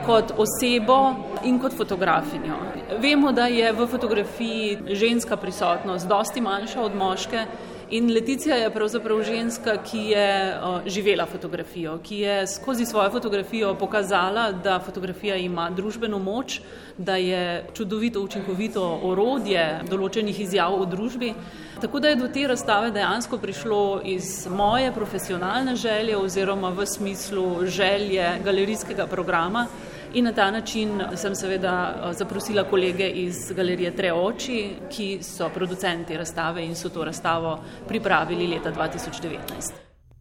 kot 0.05 0.33
osebo 0.37 1.15
in 1.43 1.57
kot 1.59 1.73
fotografinjo. 1.73 2.53
Vemo, 3.01 3.31
da 3.31 3.47
je 3.47 3.71
v 3.73 3.87
fotografiji 3.87 4.77
ženska 4.93 5.37
prisotnost 5.37 6.07
dosti 6.07 6.41
manjša 6.41 6.81
od 6.81 6.95
moške. 6.95 7.45
In 7.89 8.13
Leticija 8.13 8.55
je 8.55 8.69
pravzaprav 8.73 9.19
ženska, 9.23 9.75
ki 9.83 9.97
je 9.97 10.57
uh, 10.57 10.87
živela 10.89 11.25
fotografijo, 11.25 11.99
ki 12.03 12.17
je 12.17 12.47
skozi 12.47 12.85
svojo 12.85 13.11
fotografijo 13.11 13.75
pokazala, 13.75 14.51
da 14.51 14.79
fotografija 14.79 15.35
ima 15.35 15.69
družbeno 15.69 16.19
moč, 16.19 16.61
da 16.97 17.15
je 17.15 17.67
čudovito, 17.73 18.21
učinkovito 18.21 18.83
orodje 19.03 19.81
določenih 19.89 20.39
izjav 20.39 20.79
v 20.81 20.87
družbi. 20.95 21.33
Tako 21.81 21.99
da 21.99 22.09
je 22.09 22.15
do 22.15 22.27
te 22.27 22.47
razstave 22.47 22.89
dejansko 22.91 23.37
prišlo 23.37 24.01
iz 24.03 24.47
moje 24.49 24.91
profesionalne 24.91 25.75
želje 25.75 26.17
oziroma 26.17 26.69
v 26.69 26.85
smislu 26.85 27.65
želje 27.65 28.39
galerijskega 28.43 29.05
programa. 29.07 29.67
In 30.15 30.23
na 30.23 30.31
ta 30.31 30.51
način 30.51 31.01
sem 31.15 31.35
seveda 31.35 31.95
eh, 31.95 32.13
zaprosila 32.13 32.63
kolege 32.63 33.09
iz 33.09 33.51
galerije 33.55 33.95
Treoči, 33.95 34.69
ki 34.89 35.17
so 35.23 35.49
producenti 35.53 36.17
razstave 36.17 36.63
in 36.65 36.75
so 36.75 36.89
to 36.89 37.03
razstavo 37.03 37.59
pripravili 37.87 38.47
leta 38.47 38.71
2019. 38.71 39.73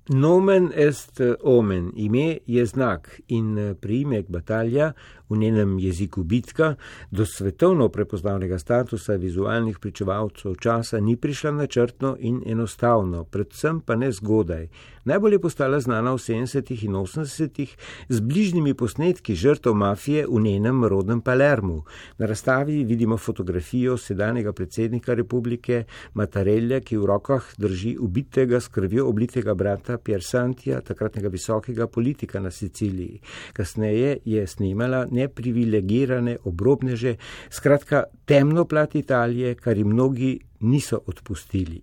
Nomen 0.08 0.70
est 0.76 1.20
omen, 1.42 1.92
ime 1.96 2.38
je 2.46 2.66
znak 2.66 3.20
in 3.28 3.58
eh, 3.58 3.74
priimek 3.74 4.28
batalja 4.28 4.92
v 5.28 5.36
njenem 5.36 5.78
jeziku 5.78 6.22
bitka 6.22 6.74
do 7.10 7.26
svetovno 7.26 7.88
prepoznavnega 7.88 8.58
statusa 8.58 9.14
vizualnih 9.14 9.78
pričevalcev 9.78 10.54
časa 10.54 11.00
ni 11.00 11.16
prišla 11.16 11.50
načrtno 11.50 12.16
in 12.20 12.42
enostavno, 12.46 13.24
predvsem 13.24 13.80
pa 13.80 13.96
ne 13.96 14.12
zgodaj. 14.12 14.68
Najbolj 15.04 15.32
je 15.32 15.38
postala 15.38 15.80
znana 15.80 16.12
v 16.12 16.18
70. 16.18 16.84
in 16.84 16.92
80. 16.92 17.76
z 18.08 18.20
bližnjimi 18.20 18.74
posnetki 18.74 19.34
žrtev 19.34 19.74
mafije 19.74 20.26
v 20.26 20.40
njenem 20.40 20.84
rodnem 20.84 21.20
Palermu. 21.20 21.82
Na 22.18 22.26
razstavi 22.26 22.84
vidimo 22.84 23.16
fotografijo 23.16 23.96
sedanjega 23.96 24.52
predsednika 24.52 25.14
republike 25.14 25.84
Matarelja, 26.14 26.80
ki 26.80 26.96
v 26.96 27.06
rokah 27.06 27.44
drži 27.58 27.96
ubitega 28.00 28.60
s 28.60 28.68
krvjo 28.68 29.08
oblitega 29.08 29.54
brata 29.54 29.98
Pier 29.98 30.22
Santija, 30.24 30.80
takratnega 30.80 31.28
visokega 31.28 31.86
politika 31.86 32.40
na 32.40 32.50
Siciliji. 32.50 33.20
Kasneje 33.52 34.18
je 34.24 34.46
snimala 34.46 35.06
neprivilegirane 35.14 36.36
obrobneže, 36.44 37.16
skratka 37.50 38.04
temno 38.24 38.64
plat 38.64 38.94
Italije, 38.94 39.54
kar 39.54 39.78
jim 39.78 39.88
mnogi 39.94 40.38
niso 40.60 41.00
odpustili. 41.06 41.80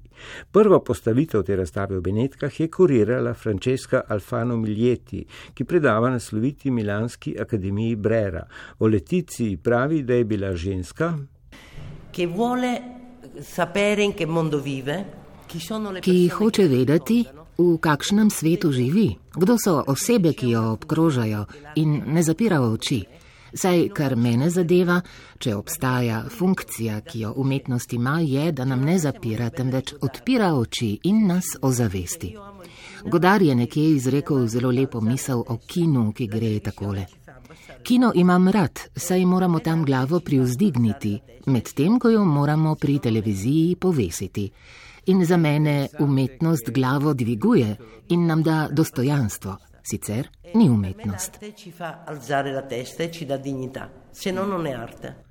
Prva 0.51 0.79
postavitev 0.79 1.43
te 1.43 1.55
razstave 1.55 1.97
v 1.97 2.01
Benetkah 2.01 2.59
je 2.59 2.67
kurirala 2.67 3.33
Francesca 3.33 4.01
Alfano 4.07 4.57
Miljeti, 4.57 5.25
ki 5.53 5.65
predava 5.65 6.09
na 6.09 6.19
sloviti 6.19 6.71
Milanski 6.71 7.35
akademiji 7.39 7.95
Brera. 7.95 8.45
O 8.79 8.87
Leticiji 8.87 9.57
pravi, 9.57 10.01
da 10.03 10.13
je 10.13 10.25
bila 10.25 10.55
ženska, 10.55 11.13
ki 12.11 12.25
vole 12.25 12.81
sapere 13.41 14.03
in 14.03 14.13
che 14.13 14.25
mondo 14.25 14.59
vive, 14.59 15.05
ki 16.01 16.29
hoče 16.29 16.67
vedeti, 16.67 17.25
v 17.57 17.77
kakšnem 17.77 18.29
svetu 18.29 18.71
živi, 18.71 19.15
kdo 19.35 19.57
so 19.59 19.83
osebe, 19.87 20.33
ki 20.33 20.49
jo 20.55 20.63
obkrožajo 20.73 21.45
in 21.75 22.01
ne 22.07 22.23
zapira 22.23 22.61
oči. 22.61 23.03
Saj, 23.53 23.89
kar 23.91 24.15
mene 24.15 24.49
zadeva, 24.49 25.01
če 25.39 25.55
obstaja 25.55 26.21
funkcija, 26.31 27.01
ki 27.03 27.25
jo 27.25 27.33
umetnost 27.43 27.93
ima, 27.93 28.19
je, 28.23 28.51
da 28.51 28.65
nam 28.65 28.85
ne 28.87 28.97
zapira, 28.99 29.49
temveč 29.49 29.93
odpira 30.01 30.53
oči 30.55 30.93
in 31.03 31.25
nas 31.27 31.57
ozavesti. 31.61 32.35
Godar 33.11 33.41
je 33.41 33.55
nekje 33.55 33.89
izrekel 33.95 34.47
zelo 34.47 34.71
lepo 34.71 35.01
misel 35.01 35.43
o 35.47 35.57
kinu, 35.67 36.11
ki 36.15 36.27
gre 36.27 36.59
takole. 36.59 37.05
Kino 37.83 38.11
imam 38.15 38.47
rad, 38.47 38.79
saj 38.95 39.25
moramo 39.25 39.59
tam 39.59 39.83
glavo 39.85 40.19
privzdigniti, 40.19 41.17
medtem 41.45 41.99
ko 41.99 42.09
jo 42.09 42.23
moramo 42.25 42.75
pri 42.75 42.99
televiziji 42.99 43.75
povesiti. 43.75 44.51
In 45.05 45.25
za 45.25 45.37
mene 45.37 45.87
umetnost 45.99 46.69
glavo 46.69 47.13
dviguje 47.13 47.75
in 48.09 48.25
nam 48.25 48.43
da 48.43 48.67
dostojanstvo. 48.71 49.57
Sicer 49.81 50.29
ni 50.53 50.67
umetnost. 50.67 51.39
Se 54.11 54.31
no, 54.31 54.45
non 54.45 54.65
è 54.65 54.71
arte. 54.71 55.30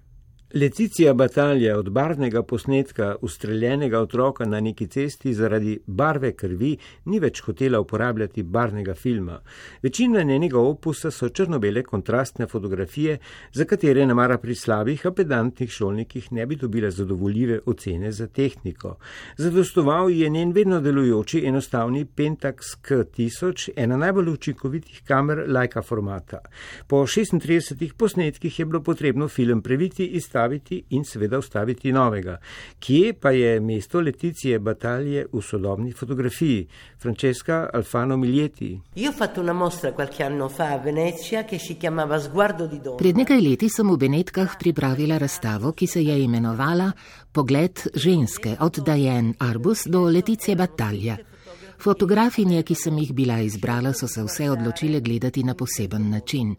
Leticija 0.55 1.15
Batalja 1.15 1.79
od 1.79 1.91
barvnega 1.91 2.43
posnetka 2.43 3.17
ustreljenega 3.23 4.01
otroka 4.01 4.45
na 4.45 4.61
neki 4.61 4.87
cesti 4.87 5.35
zaradi 5.35 5.79
barve 5.87 6.33
krvi 6.33 6.73
ni 7.05 7.21
več 7.23 7.41
hotela 7.47 7.79
uporabljati 7.81 8.43
barvnega 8.43 8.95
filma. 8.95 9.39
Večina 9.83 10.23
njenega 10.23 10.59
opusa 10.59 11.11
so 11.11 11.29
črno-bele 11.29 11.83
kontrastne 11.83 12.47
fotografije, 12.47 13.19
za 13.53 13.65
katere 13.65 14.07
namara 14.07 14.39
pri 14.39 14.55
slabih, 14.55 15.07
a 15.07 15.13
pedantnih 15.13 15.71
šolnikih 15.71 16.33
ne 16.33 16.47
bi 16.47 16.57
dobila 16.57 16.91
zadovoljive 16.91 17.61
ocene 17.67 18.13
za 18.13 18.27
tehniko. 18.27 18.97
Zadostoval 19.37 20.11
je 20.11 20.29
njen 20.29 20.53
vedno 20.53 20.81
delujoči 20.81 21.45
enostavni 21.47 22.05
Pentax 22.05 22.75
K1000, 22.89 23.71
ena 23.77 23.97
najbolj 23.97 24.33
učinkovitih 24.35 25.03
kamer 25.07 25.45
lajka 25.47 25.83
formata. 25.83 26.43
Po 26.89 27.07
36 27.07 27.93
posnetkih 27.97 28.59
je 28.59 28.67
bilo 28.67 28.83
potrebno 28.83 29.29
film 29.29 29.63
previti 29.63 30.07
iz 30.07 30.31
ta 30.31 30.40
ustaviti 30.41 30.85
in 30.91 31.05
seveda 31.05 31.39
ustaviti 31.39 31.93
novega. 31.93 32.39
Kje 32.79 33.13
pa 33.13 33.31
je 33.31 33.61
mesto 33.61 34.01
Leticije 34.01 34.59
batalje 34.59 35.27
v 35.33 35.43
sodobni 35.43 35.93
fotografiji? 35.93 36.67
Francesca 36.99 37.69
Alfano 37.73 38.17
Miljeti. 38.17 38.81
Pred 42.99 43.17
nekaj 43.17 43.41
leti 43.41 43.69
sem 43.69 43.91
v 43.91 43.97
Benetkah 43.97 44.57
pripravila 44.59 45.19
razstavo, 45.19 45.73
ki 45.73 45.87
se 45.87 46.03
je 46.05 46.23
imenovala 46.25 46.93
Pogled 47.33 47.81
ženske 47.95 48.57
od 48.61 48.79
Dajen 48.79 49.35
Arbus 49.39 49.87
do 49.87 50.03
Leticije 50.09 50.57
batalje. 50.57 51.17
Fotografinje, 51.81 52.63
ki 52.63 52.75
sem 52.75 52.99
jih 52.99 53.13
bila 53.15 53.41
izbrala, 53.41 53.93
so 53.93 54.09
se 54.09 54.23
vse 54.23 54.51
odločile 54.51 55.01
gledati 55.01 55.45
na 55.45 55.55
poseben 55.55 56.11
način. 56.11 56.57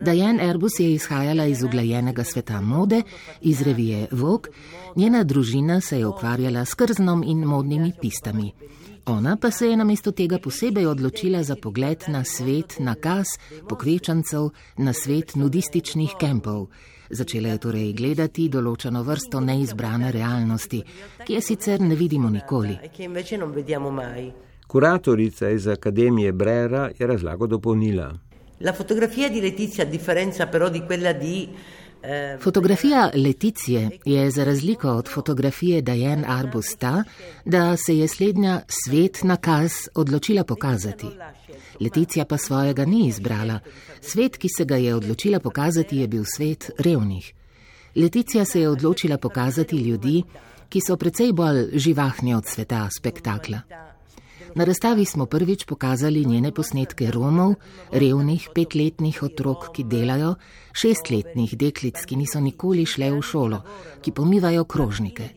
Dajen 0.00 0.40
Airbus 0.40 0.80
je 0.80 0.92
izhajala 0.92 1.46
iz 1.46 1.62
uglajenega 1.62 2.24
sveta 2.24 2.60
mode, 2.60 3.02
iz 3.40 3.62
revije 3.62 4.06
Vogue, 4.10 4.52
njena 4.96 5.24
družina 5.24 5.80
se 5.80 5.98
je 5.98 6.06
ukvarjala 6.06 6.64
s 6.64 6.74
krznom 6.74 7.22
in 7.26 7.38
modnimi 7.38 7.92
pistami. 8.00 8.52
Ona 9.06 9.36
pa 9.36 9.50
se 9.50 9.70
je 9.70 9.76
namesto 9.76 10.12
tega 10.12 10.38
posebej 10.38 10.86
odločila 10.86 11.42
za 11.42 11.56
pogled 11.56 12.04
na 12.08 12.24
svet 12.24 12.76
nakaz 12.78 13.26
pokvečancev, 13.68 14.50
na 14.76 14.92
svet 14.92 15.34
nudističnih 15.34 16.10
kempov. 16.20 16.66
Začela 17.10 17.48
je 17.48 17.58
torej 17.58 17.92
gledati 17.92 18.48
določeno 18.48 19.02
vrsto 19.02 19.40
neizbrane 19.40 20.12
realnosti, 20.12 20.82
ki 21.24 21.34
je 21.34 21.40
sicer 21.40 21.80
ne 21.80 21.96
vidimo 21.96 22.30
nikoli. 22.30 22.76
Kuratorica 24.68 25.50
iz 25.50 25.66
Akademije 25.66 26.32
Brera 26.32 26.90
je 26.98 27.06
razlago 27.06 27.46
dopolnila. 27.46 28.12
La 28.60 28.72
fotografia 28.72 29.28
di 29.28 29.40
Letizia, 29.40 29.84
a 29.84 29.86
differenza 29.86 30.46
però 30.48 30.68
di 30.68 30.82
quella 30.82 31.12
di 31.12 31.48
eh, 32.00 32.36
Fotografija 32.40 33.10
Leticije 33.14 33.98
je 34.04 34.30
za 34.30 34.44
razliko 34.44 34.90
od 34.90 35.08
fotografije 35.08 35.82
Dajen 35.82 36.24
Arbus 36.26 36.76
ta, 36.76 37.04
da 37.44 37.76
se 37.76 37.98
je 37.98 38.08
slednja 38.08 38.60
svet 38.68 39.22
nakaz 39.22 39.72
odločila 39.94 40.44
pokazati. 40.44 41.06
Leticija 41.80 42.24
pa 42.24 42.36
svojega 42.36 42.84
ni 42.84 43.06
izbrala. 43.06 43.60
Svet, 44.00 44.36
ki 44.36 44.48
se 44.56 44.64
ga 44.64 44.76
je 44.76 44.94
odločila 44.94 45.40
pokazati, 45.40 45.96
je 45.96 46.08
bil 46.08 46.24
svet 46.24 46.70
revnih. 46.78 47.32
Leticija 47.94 48.44
se 48.44 48.60
je 48.60 48.68
odločila 48.68 49.18
pokazati 49.18 49.76
ljudi, 49.76 50.22
ki 50.68 50.80
so 50.80 50.96
precej 50.96 51.32
bolj 51.32 51.68
živahni 51.72 52.34
od 52.34 52.46
sveta 52.46 52.88
spektakla. 52.98 53.87
Na 54.58 54.64
razstavi 54.64 55.04
smo 55.04 55.26
prvič 55.26 55.64
pokazali 55.64 56.24
njene 56.24 56.50
posnetke 56.52 57.10
Romov, 57.10 57.54
revnih 57.92 58.48
petletnih 58.54 59.22
otrok, 59.22 59.68
ki 59.74 59.84
delajo, 59.84 60.32
šestletnih 60.72 61.54
deklic, 61.58 62.00
ki 62.02 62.16
niso 62.18 62.40
nikoli 62.42 62.86
šle 62.86 63.12
v 63.14 63.20
šolo, 63.22 63.60
ki 64.02 64.10
pomivajo 64.12 64.64
krožnike. 64.64 65.28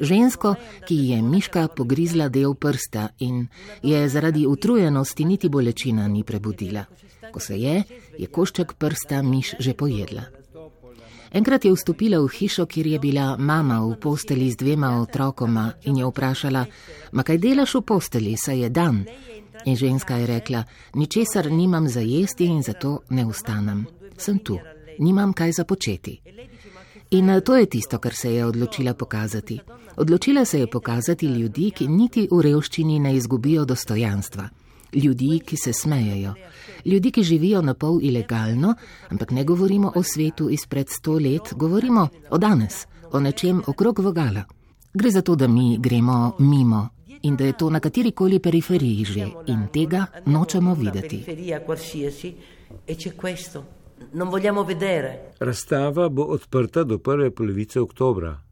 Žensko, 0.00 0.54
ki 0.88 0.96
je 1.10 1.20
miška 1.22 1.66
pogrizla 1.68 2.30
del 2.32 2.54
prsta 2.54 3.10
in 3.18 3.44
je 3.82 4.08
zaradi 4.08 4.46
utrujenosti 4.46 5.24
niti 5.24 5.52
bolečina 5.52 6.08
ni 6.08 6.24
prebudila. 6.24 6.86
Ko 7.32 7.40
se 7.40 7.60
je, 7.60 7.82
je 8.18 8.26
košček 8.26 8.72
prsta 8.80 9.22
miš 9.22 9.54
že 9.58 9.74
pojedla. 9.74 10.35
Enkrat 11.32 11.64
je 11.64 11.72
vstopila 11.72 12.20
v 12.20 12.28
hišo, 12.28 12.66
kjer 12.66 12.86
je 12.86 12.98
bila 12.98 13.36
mama 13.36 13.80
v 13.80 13.96
posteli 14.00 14.50
z 14.50 14.56
dvema 14.56 15.00
otrokoma 15.00 15.72
in 15.84 15.96
je 15.96 16.06
vprašala: 16.06 16.66
Ma 17.12 17.22
kaj 17.22 17.38
delaš 17.38 17.74
v 17.74 17.82
posteli, 17.82 18.36
saj 18.36 18.60
je 18.60 18.68
dan? 18.68 19.04
In 19.64 19.76
ženska 19.76 20.16
je 20.16 20.26
rekla: 20.26 20.64
Ničesar 20.94 21.50
nimam 21.50 21.88
za 21.88 22.00
jesti 22.00 22.44
in 22.44 22.62
zato 22.62 23.00
ne 23.10 23.26
ustanem. 23.26 23.86
Sem 24.16 24.38
tu, 24.38 24.58
nimam 24.98 25.32
kaj 25.32 25.52
za 25.52 25.64
početi. 25.64 26.20
In 27.10 27.40
to 27.44 27.56
je 27.56 27.66
tisto, 27.66 27.98
kar 27.98 28.14
se 28.14 28.34
je 28.34 28.46
odločila 28.46 28.94
pokazati. 28.94 29.60
Odločila 29.96 30.44
se 30.44 30.60
je 30.60 30.66
pokazati 30.66 31.26
ljudi, 31.26 31.70
ki 31.70 31.88
niti 31.88 32.28
v 32.30 32.40
revščini 32.40 32.98
ne 32.98 33.14
izgubijo 33.16 33.64
dostojanstva 33.64 34.48
ljudi, 34.96 35.40
ki 35.46 35.56
se 35.56 35.72
smejejo, 35.72 36.34
ljudi, 36.84 37.10
ki 37.10 37.22
živijo 37.22 37.62
na 37.62 37.74
pol 37.74 37.98
ilegalno, 38.02 38.74
ampak 39.08 39.30
ne 39.30 39.44
govorimo 39.44 39.92
o 39.94 40.02
svetu 40.02 40.50
izpred 40.50 40.88
sto 40.88 41.12
let, 41.12 41.54
govorimo 41.54 42.08
o 42.30 42.38
danes, 42.38 42.86
o 43.12 43.20
nečem 43.20 43.62
okrog 43.66 43.98
vogala. 43.98 44.44
Gre 44.94 45.10
za 45.10 45.22
to, 45.22 45.34
da 45.36 45.48
mi 45.48 45.78
gremo 45.78 46.36
mimo 46.38 46.88
in 47.22 47.36
da 47.36 47.44
je 47.44 47.52
to 47.52 47.70
na 47.70 47.80
kateri 47.80 48.10
koli 48.10 48.38
periferiji 48.38 49.04
že 49.04 49.26
in 49.46 49.66
tega 49.72 50.06
nočemo 50.26 50.74
videti. 50.74 51.24
Razstava 55.40 56.08
bo 56.08 56.22
odprta 56.22 56.84
do 56.84 56.98
prve 56.98 57.30
polovice 57.30 57.80
oktobra. 57.80 58.45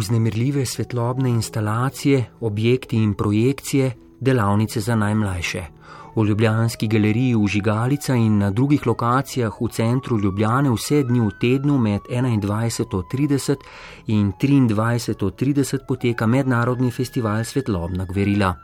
Vznemirljive 0.00 0.66
svetlobne 0.66 1.28
instalacije, 1.30 2.24
objekti 2.40 2.96
in 2.96 3.14
projekcije, 3.14 3.92
delavnice 4.20 4.80
za 4.80 4.94
najmlajše. 4.96 5.62
V 6.16 6.24
Ljubljanski 6.24 6.88
galeriji 6.88 7.34
v 7.34 7.46
Žigalica 7.46 8.14
in 8.14 8.38
na 8.38 8.50
drugih 8.50 8.86
lokacijah 8.86 9.52
v 9.60 9.68
centru 9.68 10.18
Ljubljane 10.18 10.70
vse 10.70 11.02
dni 11.02 11.20
v 11.20 11.30
tednu 11.40 11.78
med 11.78 12.00
21.30 12.10 13.56
in 14.06 14.32
23.30 14.32 15.86
poteka 15.88 16.26
mednarodni 16.26 16.90
festival 16.90 17.44
Svetlobna 17.44 18.04
gverila. 18.04 18.54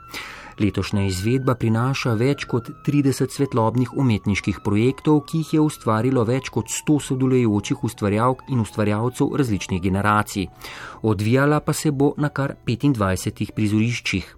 Letošnja 0.60 1.02
izvedba 1.04 1.52
prinaša 1.54 2.14
več 2.16 2.46
kot 2.48 2.70
30 2.86 3.28
svetlobnih 3.28 3.90
umetniških 3.92 4.62
projektov, 4.64 5.20
ki 5.28 5.42
jih 5.42 5.50
je 5.54 5.60
ustvarilo 5.60 6.24
več 6.24 6.48
kot 6.54 6.72
100 6.72 6.96
sodelujočih 7.10 7.84
ustvarjalk 7.84 8.46
in 8.48 8.62
ustvarjalcev 8.64 9.36
različnih 9.36 9.82
generacij. 9.82 10.46
Odvijala 11.02 11.60
pa 11.60 11.72
se 11.72 11.92
bo 11.92 12.14
na 12.16 12.32
kar 12.32 12.56
25 12.66 13.52
prizoriščih. 13.52 14.32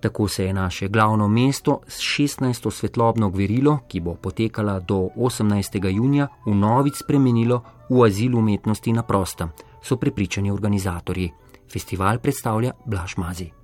Tako 0.00 0.28
se 0.28 0.44
je 0.44 0.54
naše 0.54 0.88
glavno 0.88 1.28
mesto 1.28 1.80
s 1.88 1.98
16. 1.98 2.70
svetlobno 2.70 3.30
gverilo, 3.30 3.78
ki 3.88 4.00
bo 4.00 4.14
potekala 4.14 4.78
do 4.80 5.08
18. 5.16 5.82
junija, 5.90 6.28
v 6.46 6.54
novic 6.54 7.02
spremenilo 7.02 7.62
v 7.90 8.06
azil 8.06 8.38
umetnosti 8.38 8.92
na 8.92 9.02
prostem, 9.02 9.50
so 9.82 9.96
prepričani 9.96 10.50
organizatorji. 10.50 11.32
Festival 11.72 12.18
predstavlja 12.18 12.72
Blaž 12.86 13.16
Mazi. 13.16 13.55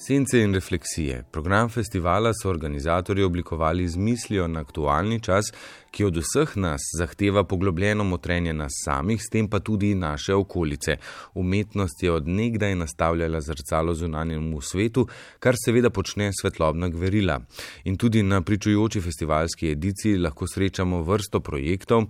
Sence 0.00 0.38
in 0.38 0.54
refleksije. 0.54 1.24
Program 1.30 1.68
festivala 1.68 2.30
so 2.42 2.50
organizatorji 2.50 3.24
oblikovali 3.24 3.88
z 3.88 3.96
mislijo 3.96 4.48
na 4.48 4.60
aktualni 4.60 5.20
čas, 5.20 5.44
ki 5.90 6.04
od 6.04 6.16
vseh 6.16 6.56
nas 6.56 6.80
zahteva 6.98 7.44
poglobljeno 7.44 8.04
motrenje 8.04 8.52
nas 8.52 8.72
samih, 8.84 9.22
s 9.22 9.28
tem 9.28 9.48
pa 9.48 9.58
tudi 9.58 9.94
naše 9.94 10.34
okolice. 10.34 10.96
Umetnost 11.34 12.02
je 12.02 12.12
od 12.12 12.28
nekdaj 12.28 12.74
nastavljala 12.74 13.40
zrcalo 13.40 13.94
zunanjemu 13.94 14.60
svetu, 14.60 15.08
kar 15.38 15.54
seveda 15.64 15.90
počne 15.90 16.30
svetlobna 16.40 16.88
gverila. 16.88 17.40
In 17.84 17.96
tudi 17.96 18.22
na 18.22 18.42
pričujoči 18.42 19.00
festivalski 19.00 19.70
ediciji 19.70 20.18
lahko 20.18 20.46
srečamo 20.46 21.02
vrsto 21.02 21.40
projektov, 21.40 22.04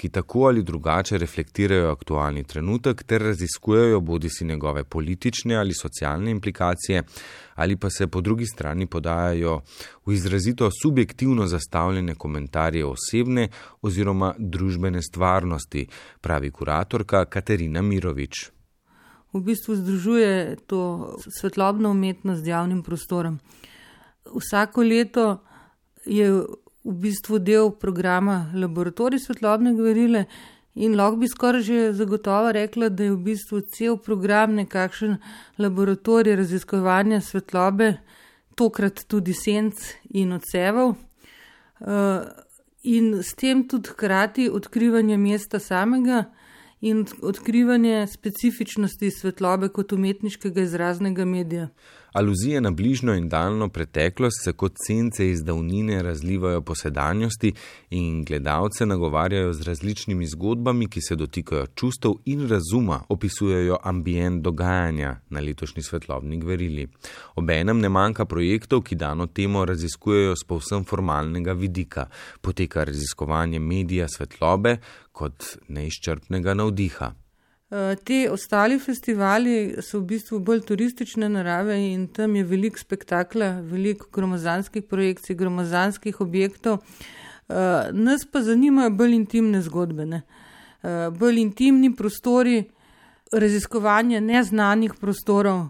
ki 0.00 0.08
tako 0.08 0.46
ali 0.48 0.62
drugače 0.62 1.18
reflektirajo 1.18 1.90
aktualni 1.92 2.44
trenutek 2.44 3.02
ter 3.02 3.22
raziskujejo 3.22 4.00
bodi 4.00 4.28
si 4.28 4.44
njegove 4.44 4.84
politične 4.84 5.56
ali 5.56 5.74
socialne 5.74 6.30
implikacije, 6.30 7.02
ali 7.54 7.76
pa 7.76 7.90
se 7.90 8.06
po 8.06 8.20
drugi 8.20 8.46
strani 8.46 8.86
podajajo 8.86 9.60
v 10.06 10.12
izrazito 10.12 10.70
subjektivno 10.82 11.46
zastavljene 11.46 12.14
komentarje 12.14 12.86
osebne 12.86 13.48
oziroma 13.82 14.34
družbene 14.38 15.02
stvarnosti, 15.02 15.86
pravi 16.20 16.50
kuratorka 16.50 17.24
Katerina 17.24 17.82
Mirovič. 17.82 18.50
V 19.32 19.40
bistvu 19.40 19.76
združuje 19.76 20.56
to 20.66 20.80
svetlobno 21.40 21.90
umetnost 21.90 22.42
z 22.44 22.46
javnim 22.46 22.82
prostorom. 22.82 23.38
Vsako 24.24 24.82
leto 24.82 25.38
je 26.06 26.32
v 26.84 26.94
bistvu 26.96 27.38
del 27.38 27.70
programa 27.76 28.50
Laboratorij 28.54 29.20
svetlobne 29.20 29.74
gverile 29.76 30.24
in 30.74 30.96
lahko 30.96 31.20
bi 31.20 31.28
skoraj 31.28 31.62
že 31.62 31.92
zagotovo 31.92 32.52
rekla, 32.52 32.88
da 32.88 33.04
je 33.04 33.12
v 33.12 33.22
bistvu 33.24 33.60
cel 33.60 33.96
program 33.98 34.54
nekakšen 34.54 35.18
laboratorij 35.58 36.36
raziskovanja 36.36 37.20
svetlobe, 37.20 37.98
tokrat 38.54 39.04
tudi 39.08 39.34
senc 39.34 39.74
in 40.10 40.32
odsevov. 40.32 40.94
Uh, 41.80 42.24
in 42.82 43.22
s 43.22 43.34
tem 43.34 43.64
tudi 43.68 43.88
hkrati 43.88 44.48
odkrivanje 44.48 45.16
mesta 45.16 45.58
samega 45.58 46.24
in 46.80 47.04
odkrivanje 47.22 48.06
specifičnosti 48.06 49.10
svetlobe 49.10 49.68
kot 49.68 49.92
umetniškega 49.92 50.62
izraznega 50.62 51.24
medija. 51.24 51.68
Aluzije 52.12 52.60
na 52.60 52.70
bližnjo 52.70 53.14
in 53.14 53.28
daljno 53.28 53.68
preteklost 53.68 54.44
se 54.44 54.52
kot 54.52 54.72
sence 54.86 55.30
iz 55.30 55.44
davnine 55.44 56.02
razlivajo 56.02 56.60
po 56.60 56.74
sedanjosti 56.74 57.52
in 57.90 58.24
gledalce 58.24 58.86
nagovarjajo 58.86 59.52
z 59.52 59.62
različnimi 59.62 60.26
zgodbami, 60.26 60.88
ki 60.88 61.00
se 61.00 61.16
dotikajo 61.16 61.66
čustev 61.66 62.12
in 62.24 62.48
razuma, 62.48 63.02
opisujejo 63.08 63.78
ambient 63.82 64.42
dogajanja 64.42 65.16
na 65.28 65.40
letošnji 65.40 65.82
svetlobni 65.82 66.40
gverili. 66.40 66.88
Obenem 67.34 67.80
ne 67.80 67.88
manjka 67.88 68.24
projektov, 68.24 68.82
ki 68.82 68.94
dano 68.94 69.26
temo 69.26 69.64
raziskujejo 69.64 70.36
z 70.36 70.44
povsem 70.44 70.84
formalnega 70.84 71.52
vidika. 71.52 72.06
Poteka 72.40 72.84
raziskovanje 72.84 73.58
medija 73.58 74.08
svetlobe 74.08 74.76
kot 75.12 75.44
neizčrpnega 75.68 76.54
navdiha. 76.54 77.19
Eh, 77.70 77.96
ti 78.04 78.28
ostali 78.28 78.78
festivali 78.78 79.76
so 79.78 80.00
v 80.00 80.06
bistvu 80.10 80.40
bolj 80.42 80.64
turistične 80.66 81.28
narave 81.30 81.76
in 81.78 82.08
tam 82.10 82.34
je 82.36 82.42
veliko 82.44 82.78
spektakla, 82.78 83.60
veliko 83.62 84.08
gromozanskih 84.10 84.82
projekcij, 84.90 85.36
gromozanskih 85.36 86.20
objektov. 86.20 86.80
Eh, 86.80 87.90
nas 87.92 88.26
pa 88.26 88.42
zanimajo 88.42 88.90
bolj 88.90 89.14
intimne 89.14 89.62
zgodbe, 89.62 90.06
ne? 90.06 90.22
Eh, 90.82 91.10
bolj 91.14 91.38
intimni 91.38 91.94
prostori, 91.96 92.64
raziskovanje 93.32 94.20
neznanih 94.20 94.94
prostorov, 95.00 95.68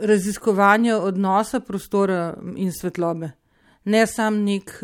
raziskovanje 0.00 0.94
odnosa 0.94 1.60
prostora 1.60 2.38
in 2.56 2.72
svetlobe, 2.72 3.30
ne 3.84 4.06
sam 4.06 4.40
nek 4.44 4.80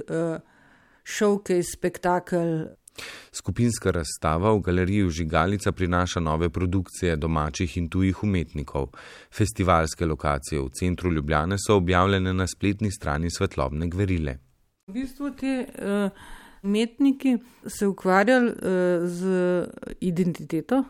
šovkej 1.05 1.63
spektakel. 1.63 2.67
Skupinska 3.33 3.91
razstava 3.91 4.53
v 4.53 4.61
galeriji 4.61 5.11
Žigalica 5.11 5.73
prinaša 5.73 6.21
nove 6.21 6.49
produkcije 6.51 7.17
domačih 7.17 7.77
in 7.77 7.89
tujih 7.89 8.23
umetnikov. 8.25 8.89
Festivalske 9.31 10.07
lokacije 10.07 10.61
v 10.61 10.69
centru 10.69 11.13
Ljubljane 11.13 11.57
so 11.59 11.77
objavljene 11.77 12.33
na 12.35 12.47
spletni 12.47 12.91
strani 12.91 13.31
Svetlobne 13.31 13.89
gverile. 13.89 14.39
V 14.87 14.93
bistvu 14.93 15.31
ti 15.31 15.65
uh, 15.67 16.11
umetniki 16.63 17.39
se 17.67 17.87
ukvarjali 17.87 18.49
uh, 18.51 18.55
z 19.05 19.67
identiteto, 20.01 20.85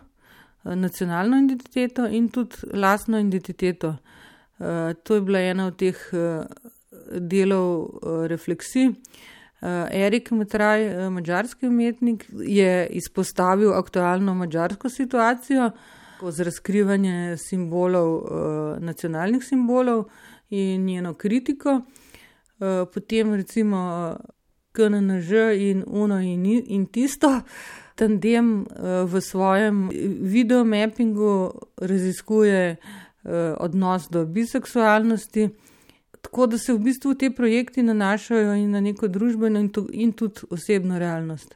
uh, 0.64 0.74
nacionalno 0.74 1.36
identiteto 1.36 2.06
in 2.06 2.28
tudi 2.28 2.56
lastno 2.72 3.20
identiteto. 3.20 3.88
Uh, 4.58 4.66
to 5.02 5.14
je 5.14 5.20
bila 5.20 5.40
ena 5.40 5.66
od 5.66 5.76
teh 5.76 5.96
uh, 6.12 6.44
delov 7.20 7.80
uh, 7.80 8.26
refleksij. 8.26 8.88
Uh, 8.88 8.94
Erik 9.90 10.30
Matraj, 10.30 11.06
uh, 11.06 11.12
mađarski 11.12 11.66
umetnik, 11.66 12.26
je 12.32 12.86
izpostavil 12.86 13.72
aktualno 13.72 14.34
mađarsko 14.34 14.88
situacijo 14.88 15.70
z 16.28 16.42
razkrivanjem 16.42 17.38
simbolov, 17.38 18.14
uh, 18.14 18.22
nacionalnih 18.78 19.44
simbolov 19.44 20.04
in 20.50 20.84
njeno 20.84 21.14
kritiko. 21.14 21.70
Uh, 21.70 22.88
potem 22.94 23.34
recimo 23.34 24.16
KNNŽ 24.72 25.30
in 25.56 25.84
UNO 25.86 26.20
in, 26.20 26.46
in 26.46 26.86
tisto. 26.86 27.40
Tandem 27.98 28.60
uh, 28.60 29.04
v 29.12 29.20
svojem 29.20 29.90
videomappingu 30.20 31.52
raziskuje 31.76 32.76
uh, 32.76 33.30
odnos 33.58 34.08
do 34.10 34.24
biseksualnosti. 34.24 35.48
Tako 36.20 36.46
da 36.46 36.58
se 36.58 36.72
v 36.72 36.78
bistvu 36.78 37.14
te 37.14 37.30
projekti 37.30 37.82
nanašajo 37.82 38.54
in 38.54 38.70
na 38.70 38.80
neko 38.80 39.08
družbeno 39.08 39.60
in, 39.60 39.68
to, 39.68 39.86
in 39.92 40.12
tudi 40.12 40.46
osebno 40.50 40.98
realnost. 40.98 41.54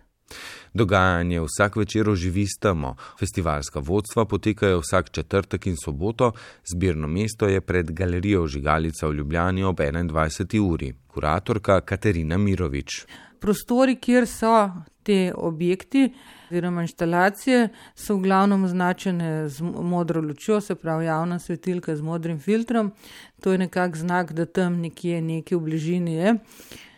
Dogajanje 0.75 1.41
vsak 1.41 1.77
večer 1.77 2.09
oživi 2.09 2.47
s 2.47 2.59
temo. 2.61 2.97
Festivalska 3.19 3.79
vodstva 3.79 4.25
potekajo 4.25 4.81
vsak 4.81 5.11
četrtek 5.11 5.67
in 5.67 5.77
soboto, 5.77 6.33
zbirno 6.73 7.09
mesto 7.09 7.47
je 7.47 7.61
pred 7.61 7.91
galerijo 7.91 8.47
Žigalica 8.47 9.07
v 9.07 9.15
Ljubljani 9.15 9.65
ob 9.65 9.81
21. 9.81 10.61
uri. 10.61 10.95
Kuratorka 11.07 11.81
Katerina 11.81 12.39
Mirovič. 12.39 13.05
Prostori, 13.41 13.97
kjer 13.97 14.27
so 14.27 14.71
te 15.03 15.33
objekti, 15.37 16.09
oziroma 16.55 16.83
inštalacije 16.83 17.69
so 17.95 18.15
v 18.15 18.23
glavnem 18.23 18.65
označene 18.65 19.49
z 19.49 19.63
modro 19.63 20.21
lučjo, 20.21 20.61
se 20.61 20.75
pravi 20.75 21.07
javna 21.07 21.39
svetilka 21.39 21.97
z 21.97 22.03
modrim 22.03 22.39
filtrom. 22.41 22.93
To 23.41 23.53
je 23.53 23.59
nekak 23.59 23.97
znak, 23.97 24.33
da 24.33 24.47
tam 24.47 24.81
nekje 24.81 25.21
nekaj 25.23 25.59
v 25.59 25.61
bližini 25.61 26.15
je. 26.15 26.37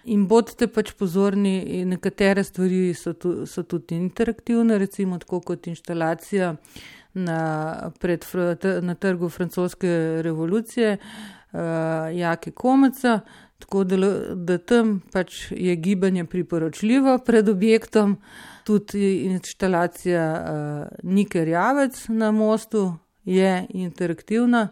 In 0.04 0.26
bodite 0.28 0.68
pač 0.68 0.92
pozorni, 0.92 1.84
nekatere 1.84 2.44
stvari 2.44 2.94
so, 2.94 3.12
tu, 3.12 3.46
so 3.46 3.62
tudi 3.62 3.96
interaktivne, 3.96 4.78
recimo 4.78 5.18
tako 5.18 5.40
kot 5.40 5.66
inštalacija 5.66 6.54
na, 7.14 7.90
pred, 8.00 8.26
na 8.82 8.94
trgu 8.94 9.28
francoske 9.28 10.22
revolucije, 10.22 10.98
uh, 11.00 11.60
Jake 12.12 12.50
Komeca. 12.50 13.20
Tako 13.66 13.84
da, 13.84 13.96
da 14.34 14.58
tam 14.58 15.00
pač 15.12 15.50
je 15.50 15.76
gibanje 15.76 16.24
priporočljivo 16.24 17.18
pred 17.18 17.48
objektom 17.48 18.16
tudi 18.64 19.16
instalacija 19.16 20.26
uh, 20.32 20.98
Nike 21.02 21.44
Rjavec 21.44 22.08
na 22.08 22.30
mostu 22.30 22.94
je 23.24 23.66
interaktivna, 23.70 24.68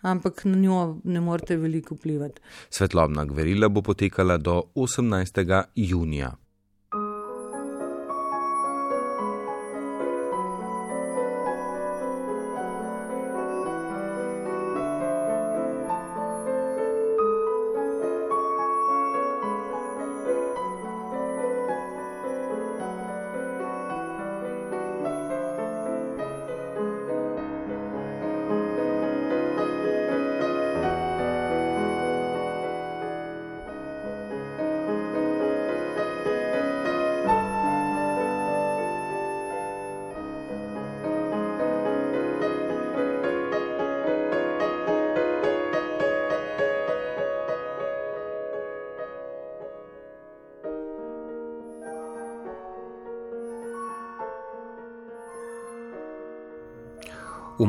ampak 0.00 0.44
na 0.44 0.56
njo 0.56 1.00
ne 1.04 1.20
morete 1.20 1.56
veliko 1.56 1.94
vplivati. 1.94 2.40
Svetlobna 2.70 3.24
gverila 3.24 3.68
bo 3.68 3.82
potekala 3.82 4.38
do 4.38 4.62
18. 4.74 5.62
junija. 5.74 6.32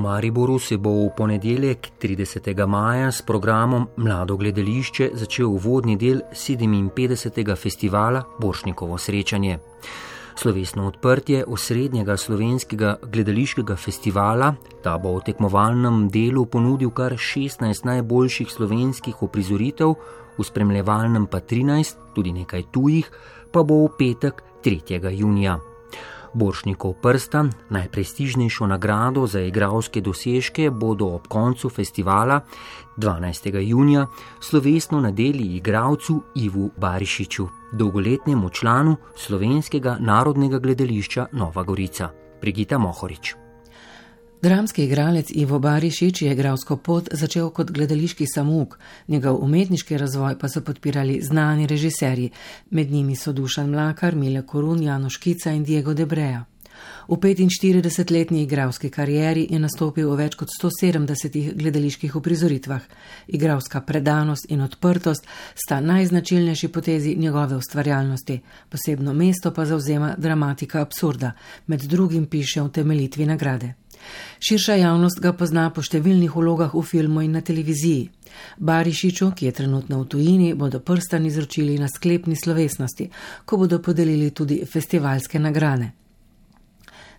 Mariboru 0.04 0.60
se 0.60 0.78
bo 0.78 0.92
v 0.92 1.12
ponedeljek 1.18 1.88
30. 2.02 2.68
maja 2.68 3.12
s 3.12 3.22
programom 3.22 3.88
Mlado 3.98 4.36
gledališče 4.38 5.10
začel 5.14 5.48
uvodni 5.48 5.96
del 5.96 6.20
57. 6.34 7.56
festivala 7.56 8.24
Boršnikovo 8.40 8.98
srečanje. 8.98 9.60
Slovesno 10.36 10.88
odprtje 10.88 11.46
osrednjega 11.48 12.18
slovenskega 12.18 12.98
gledališkega 13.04 13.76
festivala, 13.76 14.54
ta 14.84 14.98
bo 14.98 15.16
v 15.16 15.24
tekmovalnem 15.24 16.10
delu 16.12 16.46
ponudil 16.46 16.92
kar 16.92 17.16
16 17.16 17.86
najboljših 17.86 18.52
slovenskih 18.52 19.24
oprizoritev, 19.24 19.96
v 20.38 20.44
spremljevalnem 20.44 21.32
pa 21.32 21.40
13, 21.40 22.12
tudi 22.16 22.34
nekaj 22.34 22.72
tujih, 22.76 23.08
pa 23.52 23.64
bo 23.64 23.86
v 23.86 23.94
petek 23.98 24.44
3. 24.64 25.16
junija. 25.16 25.62
Boršnikov 26.34 26.94
prstan, 27.02 27.52
najprestižnejšo 27.70 28.68
nagrado 28.68 29.28
za 29.28 29.42
igralske 29.42 30.02
dosežke, 30.02 30.70
bodo 30.70 31.08
ob 31.16 31.28
koncu 31.28 31.70
festivala 31.70 32.42
12. 32.98 33.60
junija 33.62 34.08
slovesno 34.40 35.02
nadeli 35.02 35.56
igralcu 35.56 36.22
Ivu 36.36 36.72
Barišiču, 36.78 37.48
dolgoletnemu 37.72 38.50
članu 38.50 38.96
slovenskega 39.16 39.98
narodnega 40.00 40.60
gledališča 40.60 41.28
Nova 41.32 41.64
Gorica. 41.64 42.10
Brigita 42.42 42.78
Mohorič. 42.78 43.43
Dramski 44.44 44.84
igralec 44.84 45.32
Ivo 45.32 45.60
Barišič 45.60 46.22
je 46.22 46.32
igralsko 46.32 46.76
pot 46.78 47.08
začel 47.12 47.50
kot 47.50 47.70
gledališki 47.72 48.26
samuk, 48.28 48.76
njegov 49.08 49.38
umetniški 49.44 49.98
razvoj 49.98 50.36
pa 50.40 50.50
so 50.50 50.62
podpirali 50.62 51.22
znani 51.24 51.68
režiserji, 51.68 52.32
med 52.70 52.92
njimi 52.92 53.16
so 53.16 53.32
Dušan 53.32 53.70
Mlakar, 53.70 54.16
Mile 54.16 54.42
Korun, 54.42 54.84
Jano 54.84 55.10
Škica 55.10 55.52
in 55.52 55.64
Diego 55.64 55.94
Debreja. 55.94 56.44
V 57.08 57.16
45-letni 57.16 58.42
igralski 58.44 58.90
karieri 58.90 59.48
je 59.50 59.60
nastopil 59.60 60.10
v 60.12 60.18
več 60.26 60.36
kot 60.36 60.52
170 60.52 61.54
gledaliških 61.56 62.16
uprizoritvah. 62.16 62.82
Igralska 63.28 63.82
predanost 63.82 64.52
in 64.52 64.62
odprtost 64.62 65.28
sta 65.56 65.80
najznačilnejši 65.80 66.68
potezi 66.68 67.16
njegove 67.16 67.56
ustvarjalnosti, 67.56 68.42
posebno 68.70 69.14
mesto 69.14 69.54
pa 69.54 69.66
zauzema 69.66 70.16
dramatika 70.18 70.82
absurda, 70.82 71.32
med 71.68 71.88
drugim 71.88 72.26
piše 72.26 72.62
v 72.62 72.70
temeljitvi 72.70 73.26
nagrade. 73.26 73.83
Širša 74.40 74.76
javnost 74.76 75.22
ga 75.24 75.34
pozna 75.34 75.70
po 75.70 75.82
številnih 75.82 76.36
vlogah 76.36 76.74
v 76.74 76.84
filmu 76.84 77.24
in 77.24 77.38
na 77.38 77.42
televiziji. 77.42 78.10
Barišiču, 78.58 79.32
ki 79.32 79.46
je 79.46 79.58
trenutno 79.62 80.02
v 80.02 80.08
tujini, 80.10 80.54
bodo 80.54 80.80
prstan 80.80 81.26
izročili 81.26 81.78
na 81.80 81.88
sklepni 81.88 82.36
slovesnosti, 82.36 83.10
ko 83.46 83.58
bodo 83.58 83.80
podelili 83.80 84.32
tudi 84.32 84.64
festivalske 84.66 85.40
nagrade. 85.40 85.92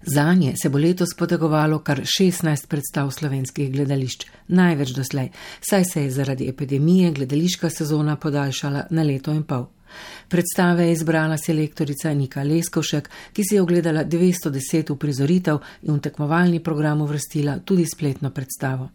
Za 0.07 0.35
nje 0.35 0.53
se 0.63 0.69
bo 0.69 0.79
letos 0.79 1.15
potegovalo 1.19 1.79
kar 1.79 2.01
16 2.01 2.67
predstav 2.69 3.11
slovenskih 3.11 3.73
gledališč, 3.73 4.27
največ 4.49 4.91
doslej, 4.93 5.31
saj 5.61 5.85
se 5.85 6.03
je 6.03 6.11
zaradi 6.11 6.49
epidemije 6.49 7.13
gledališka 7.13 7.71
sezona 7.71 8.17
podaljšala 8.17 8.87
na 8.91 9.03
leto 9.03 9.33
in 9.33 9.43
pol. 9.43 9.74
Predstave 10.29 10.87
je 10.87 10.93
izbrala 10.93 11.37
selektorica 11.37 12.15
Nika 12.15 12.43
Leskovšek, 12.43 13.11
ki 13.33 13.45
si 13.45 13.55
je 13.55 13.63
ogledala 13.63 14.05
210 14.05 14.93
uprizoritev 14.93 15.59
in 15.83 15.95
v 15.95 16.01
tekmovalni 16.01 16.63
program 16.63 17.01
uvrstila 17.03 17.59
tudi 17.65 17.87
spletno 17.87 18.31
predstavo. 18.31 18.89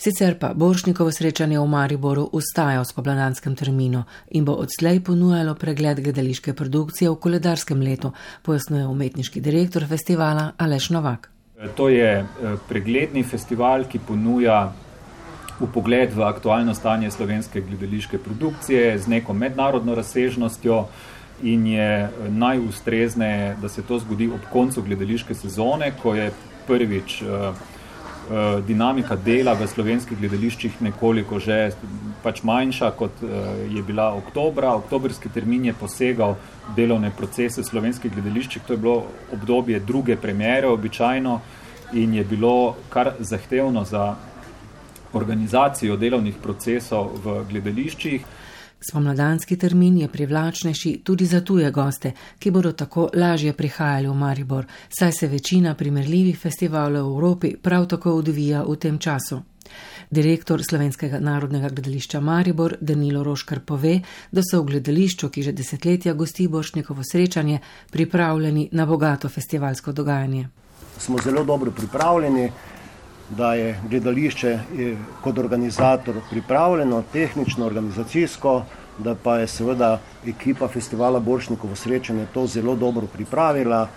Sicer 0.00 0.38
pa 0.38 0.54
Boršnikovo 0.54 1.12
srečanje 1.12 1.58
v 1.60 1.66
Mariboru 1.68 2.24
ustaja 2.32 2.80
v 2.80 2.88
spomladanskem 2.88 3.56
terminu 3.56 4.04
in 4.32 4.44
bo 4.44 4.56
odslej 4.56 5.02
ponujalo 5.04 5.54
pregled 5.54 6.00
gledališke 6.00 6.54
produkcije 6.56 7.10
v 7.10 7.18
koledarskem 7.20 7.82
letu, 7.82 8.12
pojasnjuje 8.42 8.86
umetniški 8.86 9.40
direktor 9.40 9.84
festivala 9.84 10.52
Aleš 10.56 10.90
Novak. 10.90 11.28
To 11.76 11.88
je 11.92 12.24
eh, 12.24 12.56
pregledni 12.68 13.22
festival, 13.22 13.84
ki 13.84 14.00
ponuja 14.00 14.72
v 15.60 15.68
pogled 15.72 16.12
v 16.16 16.24
aktualno 16.24 16.74
stanje 16.74 17.10
slovenske 17.10 17.60
gledališke 17.60 18.18
produkcije 18.18 18.98
z 18.98 19.08
neko 19.08 19.32
mednarodno 19.32 19.94
razsežnostjo 19.94 20.86
in 21.42 21.66
je 21.66 22.08
najustrezneje, 22.28 23.56
da 23.62 23.68
se 23.68 23.82
to 23.82 23.98
zgodi 23.98 24.28
ob 24.28 24.40
koncu 24.52 24.82
gledališke 24.82 25.34
sezone, 25.34 25.92
ko 26.02 26.14
je 26.14 26.32
prvič 26.66 27.22
uh, 27.22 27.28
uh, 27.28 28.64
dinamika 28.66 29.16
dela 29.16 29.52
v 29.52 29.66
slovenskih 29.66 30.18
gledališčih 30.18 30.80
nekoliko 30.80 31.38
že 31.40 31.72
pač 32.22 32.42
manjša, 32.42 32.90
kot 32.90 33.22
je 33.72 33.82
bila 33.82 34.10
oktobra. 34.12 34.74
Oktobrski 34.76 35.28
termin 35.32 35.64
je 35.64 35.72
posegal 35.72 36.36
delovne 36.76 37.10
procese 37.16 37.64
slovenskih 37.64 38.12
gledališčih, 38.12 38.62
to 38.66 38.76
je 38.76 38.76
bilo 38.76 39.06
obdobje 39.32 39.80
druge 39.80 40.16
premjere 40.16 40.68
običajno 40.68 41.40
in 41.92 42.14
je 42.14 42.24
bilo 42.24 42.76
kar 42.88 43.12
zahtevno 43.18 43.84
za 43.84 44.14
organizacijo 45.12 45.96
delovnih 45.96 46.36
procesov 46.42 47.10
v 47.24 47.44
gledališčih. 47.50 48.24
Spomladanski 48.80 49.56
termin 49.58 49.98
je 49.98 50.08
privlačnejši 50.08 51.00
tudi 51.04 51.26
za 51.26 51.40
tuje 51.40 51.70
goste, 51.70 52.12
ki 52.38 52.50
bodo 52.50 52.72
tako 52.72 53.10
lažje 53.14 53.52
prihajali 53.52 54.08
v 54.08 54.14
Maribor, 54.14 54.66
saj 54.88 55.12
se 55.12 55.26
večina 55.28 55.74
primerljivih 55.74 56.38
festivalov 56.38 57.10
v 57.10 57.14
Evropi 57.14 57.56
prav 57.56 57.86
tako 57.86 58.14
odvija 58.14 58.62
v 58.62 58.76
tem 58.76 58.98
času. 58.98 59.42
Direktor 60.10 60.62
Slovenskega 60.64 61.20
narodnega 61.20 61.68
gledališča 61.68 62.20
Maribor 62.20 62.76
Danilo 62.80 63.22
Roškar 63.22 63.60
pove, 63.60 64.00
da 64.32 64.42
so 64.42 64.62
v 64.62 64.66
gledališču, 64.72 65.28
ki 65.28 65.42
že 65.42 65.52
desetletja 65.52 66.14
gosti 66.14 66.48
Bošnikovo 66.48 67.04
srečanje, 67.12 67.60
pripravljeni 67.90 68.68
na 68.72 68.86
bogato 68.86 69.28
festivalsko 69.28 69.92
dogajanje. 69.92 70.48
Smo 70.98 71.18
zelo 71.18 71.44
dobro 71.44 71.70
pripravljeni, 71.70 72.50
da 73.30 73.54
je 73.54 73.80
gledališče 73.88 74.58
je 74.74 74.96
kot 75.22 75.38
organizator 75.38 76.14
pripravljeno, 76.30 77.02
tehnično, 77.12 77.66
organizacijsko, 77.66 78.62
da 78.98 79.14
pa 79.14 79.36
je 79.38 79.46
seveda 79.46 80.00
ekipa 80.26 80.68
festivala 80.68 81.20
Boršnikovo 81.20 81.76
srečanje 81.76 82.26
to 82.34 82.46
zelo 82.46 82.76
dobro 82.76 83.06
pripravila. 83.06 83.88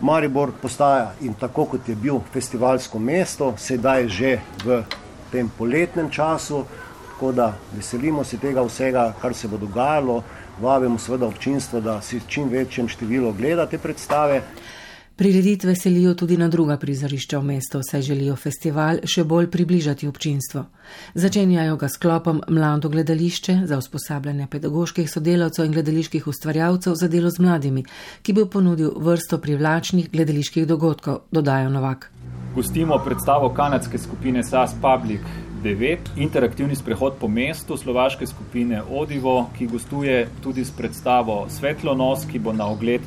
Maribor 0.00 0.52
postaja 0.62 1.12
in 1.20 1.34
tako 1.34 1.64
kot 1.64 1.88
je 1.88 1.94
bil 1.94 2.18
festivalsko 2.32 2.98
mesto, 2.98 3.54
sedaj 3.56 4.08
že 4.08 4.38
v 4.64 4.82
tem 5.32 5.48
poletnem 5.58 6.10
času, 6.10 6.64
tako 7.08 7.32
da 7.32 7.54
veselimo 7.72 8.24
se 8.24 8.38
tega 8.38 8.62
vsega, 8.62 9.12
kar 9.22 9.34
se 9.34 9.48
bo 9.48 9.56
dogajalo, 9.56 10.22
vabimo 10.60 10.98
seveda 10.98 11.26
občinstvo, 11.26 11.80
da 11.80 12.00
si 12.00 12.20
čim 12.28 12.48
večjem 12.48 12.88
številu 12.88 13.32
gleda 13.32 13.66
te 13.66 13.78
predstave. 13.78 14.42
Prireditve 15.16 15.74
selijo 15.74 16.14
tudi 16.14 16.36
na 16.36 16.48
druga 16.48 16.76
prizorišča 16.76 17.38
v 17.38 17.44
mestu, 17.44 17.78
saj 17.82 18.02
želijo 18.02 18.34
festival 18.36 18.98
še 19.08 19.22
bolj 19.24 19.46
približati 19.50 20.08
občinstvo. 20.08 20.64
Začenjajo 21.14 21.76
ga 21.80 21.88
sklopom 21.88 22.42
Mlado 22.48 22.88
gledališče 22.92 23.54
za 23.64 23.78
usposabljanje 23.78 24.46
pedagoških 24.50 25.08
sodelavcev 25.10 25.64
in 25.64 25.72
gledaliških 25.72 26.26
ustvarjalcev 26.28 26.98
za 27.00 27.08
delo 27.08 27.30
z 27.30 27.40
mladimi, 27.40 27.84
ki 28.22 28.34
bo 28.36 28.44
ponudil 28.44 28.92
vrsto 28.96 29.38
privlačnih 29.38 30.10
gledaliških 30.12 30.66
dogodkov, 30.66 31.22
dodajo 31.32 31.70
Novak. 31.70 32.10
Gostimo 32.54 32.98
predstavo 33.04 33.48
kanadske 33.56 33.98
skupine 33.98 34.44
SAS 34.44 34.74
Public 34.82 35.24
9, 35.64 36.12
interaktivni 36.16 36.76
sprehod 36.76 37.16
po 37.20 37.28
mestu 37.28 37.76
slovaške 37.76 38.26
skupine 38.26 38.82
Odivo, 38.82 39.46
ki 39.56 39.66
gostuje 39.66 40.28
tudi 40.42 40.64
s 40.64 40.76
predstavo 40.76 41.46
Svetlonos, 41.48 42.28
ki 42.28 42.38
bo 42.38 42.52
na 42.52 42.68
ogled 42.68 43.00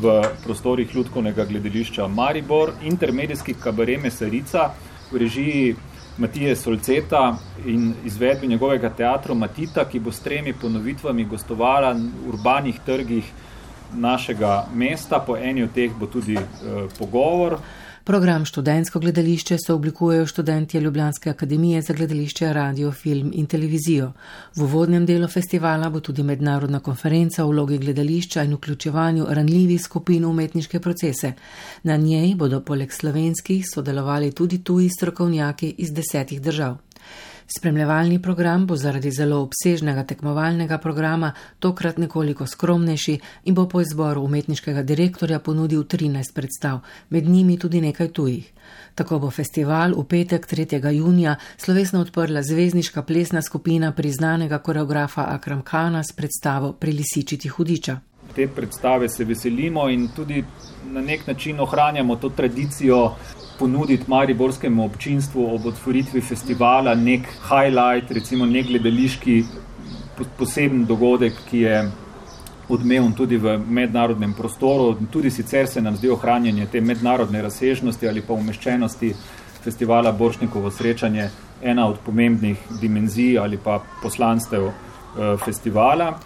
v 0.00 0.22
prostorih 0.44 0.94
Ljudkovnega 0.94 1.44
gledališča 1.44 2.08
Maribor, 2.08 2.72
intermedijski 2.82 3.54
kabare 3.54 3.98
Mesarica 3.98 4.70
v 5.12 5.18
režiji 5.18 5.76
Matije 6.18 6.56
Solceta 6.56 7.36
in 7.66 7.94
izvedbi 8.04 8.46
njegovega 8.46 8.90
teatra 8.90 9.34
Matita, 9.34 9.84
ki 9.84 10.00
bo 10.00 10.12
s 10.12 10.20
tremi 10.20 10.52
ponovitvami 10.52 11.24
gostovala 11.24 11.92
v 11.92 12.28
urbanih 12.28 12.78
trgih 12.86 13.32
našega 13.94 14.66
mesta. 14.74 15.18
Po 15.18 15.36
eni 15.36 15.62
od 15.62 15.72
teh 15.74 15.90
bo 15.98 16.06
tudi 16.06 16.34
eh, 16.34 16.44
pogovor. 16.98 17.58
Program 18.04 18.44
študentsko 18.44 19.00
gledališče 19.00 19.56
so 19.66 19.74
oblikujejo 19.74 20.26
študentje 20.26 20.80
Ljubljanske 20.80 21.30
akademije 21.30 21.82
za 21.82 21.94
gledališče, 21.94 22.52
radio, 22.52 22.92
film 22.92 23.30
in 23.34 23.46
televizijo. 23.46 24.10
V 24.56 24.62
uvodnem 24.62 25.06
delu 25.06 25.28
festivala 25.28 25.88
bo 25.90 26.00
tudi 26.00 26.22
mednarodna 26.22 26.80
konferenca 26.80 27.44
o 27.44 27.48
vlogi 27.48 27.78
gledališča 27.78 28.42
in 28.42 28.54
vključevanju 28.54 29.26
ranljivih 29.28 29.82
skupin 29.82 30.24
v 30.24 30.28
umetniške 30.28 30.80
procese. 30.80 31.32
Na 31.82 31.96
njej 31.96 32.34
bodo 32.34 32.60
poleg 32.60 32.92
slovenskih 32.92 33.64
sodelovali 33.74 34.32
tudi 34.32 34.64
tuji 34.64 34.88
strokovnjaki 34.88 35.74
iz 35.78 35.92
desetih 35.92 36.42
držav. 36.42 36.76
Spremljevalni 37.46 38.22
program 38.22 38.66
bo 38.66 38.76
zaradi 38.76 39.10
zelo 39.10 39.42
obsežnega 39.42 40.04
tekmovalnega 40.04 40.78
programa 40.78 41.32
tokrat 41.58 41.98
nekoliko 41.98 42.46
skromnejši 42.46 43.18
in 43.44 43.54
bo 43.54 43.68
po 43.68 43.80
izboru 43.80 44.22
umetniškega 44.24 44.82
direktorja 44.82 45.38
ponudil 45.38 45.84
13 45.84 46.34
predstav, 46.34 46.80
med 47.10 47.28
njimi 47.28 47.58
tudi 47.58 47.80
nekaj 47.80 48.08
tujih. 48.08 48.52
Tako 48.94 49.18
bo 49.18 49.30
festival 49.30 49.92
v 49.92 50.04
petek 50.08 50.46
3. 50.46 50.92
junija 50.92 51.36
slovesno 51.56 52.00
odprla 52.00 52.42
zvezdniška 52.42 53.02
plesna 53.02 53.42
skupina 53.42 53.92
priznanega 53.92 54.58
koreografa 54.58 55.24
Akram 55.28 55.62
Kana 55.62 56.02
s 56.02 56.12
predstavo 56.12 56.72
Prilisičiti 56.72 57.48
hudiča. 57.48 57.98
Te 58.34 58.48
predstave 58.48 59.08
se 59.08 59.24
veselimo 59.24 59.88
in 59.88 60.08
tudi 60.16 60.44
na 60.84 61.00
nek 61.00 61.26
način 61.26 61.60
ohranjamo 61.60 62.16
to 62.16 62.28
tradicijo 62.28 63.14
ponuditi 63.58 64.04
mariborskemu 64.06 64.84
občinstvu 64.84 65.54
ob 65.54 65.66
otvoritvi 65.66 66.20
festivala 66.20 66.94
nek 66.94 67.28
highlight, 67.48 68.10
recimo 68.10 68.46
nek 68.46 68.66
gledališki 68.66 69.42
poseben 70.38 70.84
dogodek, 70.86 71.38
ki 71.50 71.60
je 71.60 71.78
odmeven 72.68 73.12
tudi 73.12 73.36
v 73.36 73.58
mednarodnem 73.58 74.32
prostoru. 74.34 74.96
Tudi 75.10 75.30
sicer 75.30 75.66
se 75.68 75.82
nam 75.82 75.96
zdi 75.96 76.10
ohranjanje 76.10 76.66
te 76.72 76.80
mednarodne 76.80 77.42
razsežnosti 77.42 78.08
ali 78.08 78.22
pa 78.22 78.32
umeščenosti 78.34 79.14
festivala 79.64 80.12
Boršnikovo 80.12 80.70
srečanje 80.70 81.30
ena 81.62 81.88
od 81.88 81.98
pomembnih 82.04 82.58
dimenzij 82.80 83.38
ali 83.38 83.58
pa 83.64 83.80
poslanstev 84.02 84.66
eh, 84.66 84.74
festivala. 85.44 86.18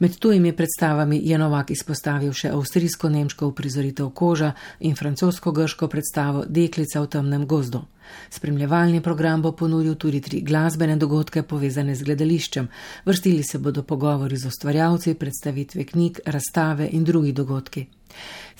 Med 0.00 0.16
tujimi 0.16 0.52
predstavami 0.56 1.20
je 1.24 1.38
Novak 1.38 1.70
izpostavil 1.70 2.32
še 2.32 2.48
avstrijsko-nemško 2.56 3.50
uprizoritev 3.50 4.06
koža 4.16 4.54
in 4.80 4.94
francosko-grško 4.96 5.88
predstavo 5.92 6.44
Deklica 6.48 7.02
v 7.04 7.10
temnem 7.12 7.44
gozdu. 7.46 7.82
Spremljevalni 8.30 9.02
program 9.04 9.42
bo 9.42 9.52
ponudil 9.52 9.98
tudi 10.00 10.22
tri 10.24 10.40
glasbene 10.40 10.96
dogodke 10.96 11.42
povezane 11.42 11.94
z 11.94 12.08
gledališčem. 12.08 12.70
Vrstili 13.04 13.44
se 13.44 13.58
bodo 13.58 13.82
pogovori 13.82 14.40
z 14.40 14.48
ustvarjalci, 14.48 15.14
predstavitve 15.14 15.84
knjig, 15.92 16.24
razstave 16.24 16.88
in 16.92 17.04
drugi 17.04 17.36
dogodki. 17.36 17.86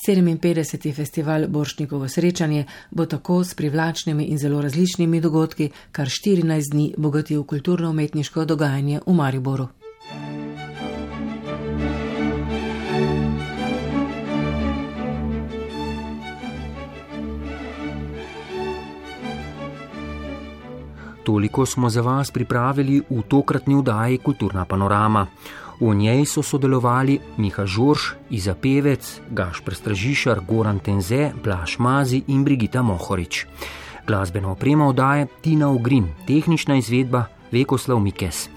57. 0.07 0.93
festival 0.95 1.49
Boršnikovo 1.49 2.09
srečanje 2.09 2.67
bo 2.91 3.07
tako 3.07 3.41
s 3.45 3.55
privlačnimi 3.55 4.29
in 4.29 4.39
zelo 4.39 4.61
različnimi 4.61 5.21
dogodki 5.21 5.71
kar 5.93 6.07
14 6.07 6.73
dni 6.73 6.95
bogatil 6.97 7.45
kulturno-umetniško 7.45 8.45
dogajanje 8.45 9.01
v 9.07 9.13
Mariboru. 9.15 9.69
Toliko 21.31 21.67
smo 21.67 21.87
za 21.91 22.03
vas 22.03 22.31
pripravili 22.31 23.03
v 23.11 23.23
tokratni 23.23 23.75
vdaji 23.79 24.19
Kulturna 24.19 24.65
panorama. 24.65 25.27
V 25.81 25.95
njej 25.95 26.27
so 26.27 26.43
sodelovali 26.43 27.21
Miha 27.39 27.67
Žorž, 27.67 28.01
Iza 28.31 28.55
Pevec, 28.55 29.21
Gaš 29.31 29.61
Prestražišar, 29.63 30.41
Goran 30.49 30.79
Tenze, 30.83 31.31
Blaž 31.45 31.79
Mazi 31.79 32.25
in 32.27 32.43
Brigita 32.45 32.83
Mohorič. 32.83 33.47
Glasbeno 34.07 34.51
opremo 34.53 34.91
vdaje 34.91 35.29
Tina 35.41 35.71
Ugrin, 35.71 36.09
tehnična 36.27 36.75
izvedba 36.75 37.25
Vekoslav 37.53 38.01
Mikes. 38.01 38.49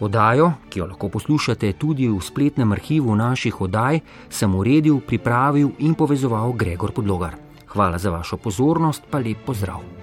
Odajo, 0.00 0.52
ki 0.68 0.78
jo 0.78 0.86
lahko 0.86 1.08
poslušate 1.08 1.72
tudi 1.72 2.08
v 2.08 2.18
spletnem 2.20 2.72
arhivu 2.72 3.14
naših 3.14 3.60
oddaj, 3.60 4.00
sem 4.28 4.54
uredil, 4.54 4.98
pripravil 4.98 5.70
in 5.78 5.94
povezoval 5.94 6.52
Gregor 6.52 6.90
Podlogar. 6.90 7.38
Hvala 7.70 7.98
za 7.98 8.10
vašo 8.10 8.36
pozornost, 8.36 9.06
pa 9.10 9.22
lep 9.22 9.46
pozdrav! 9.46 9.95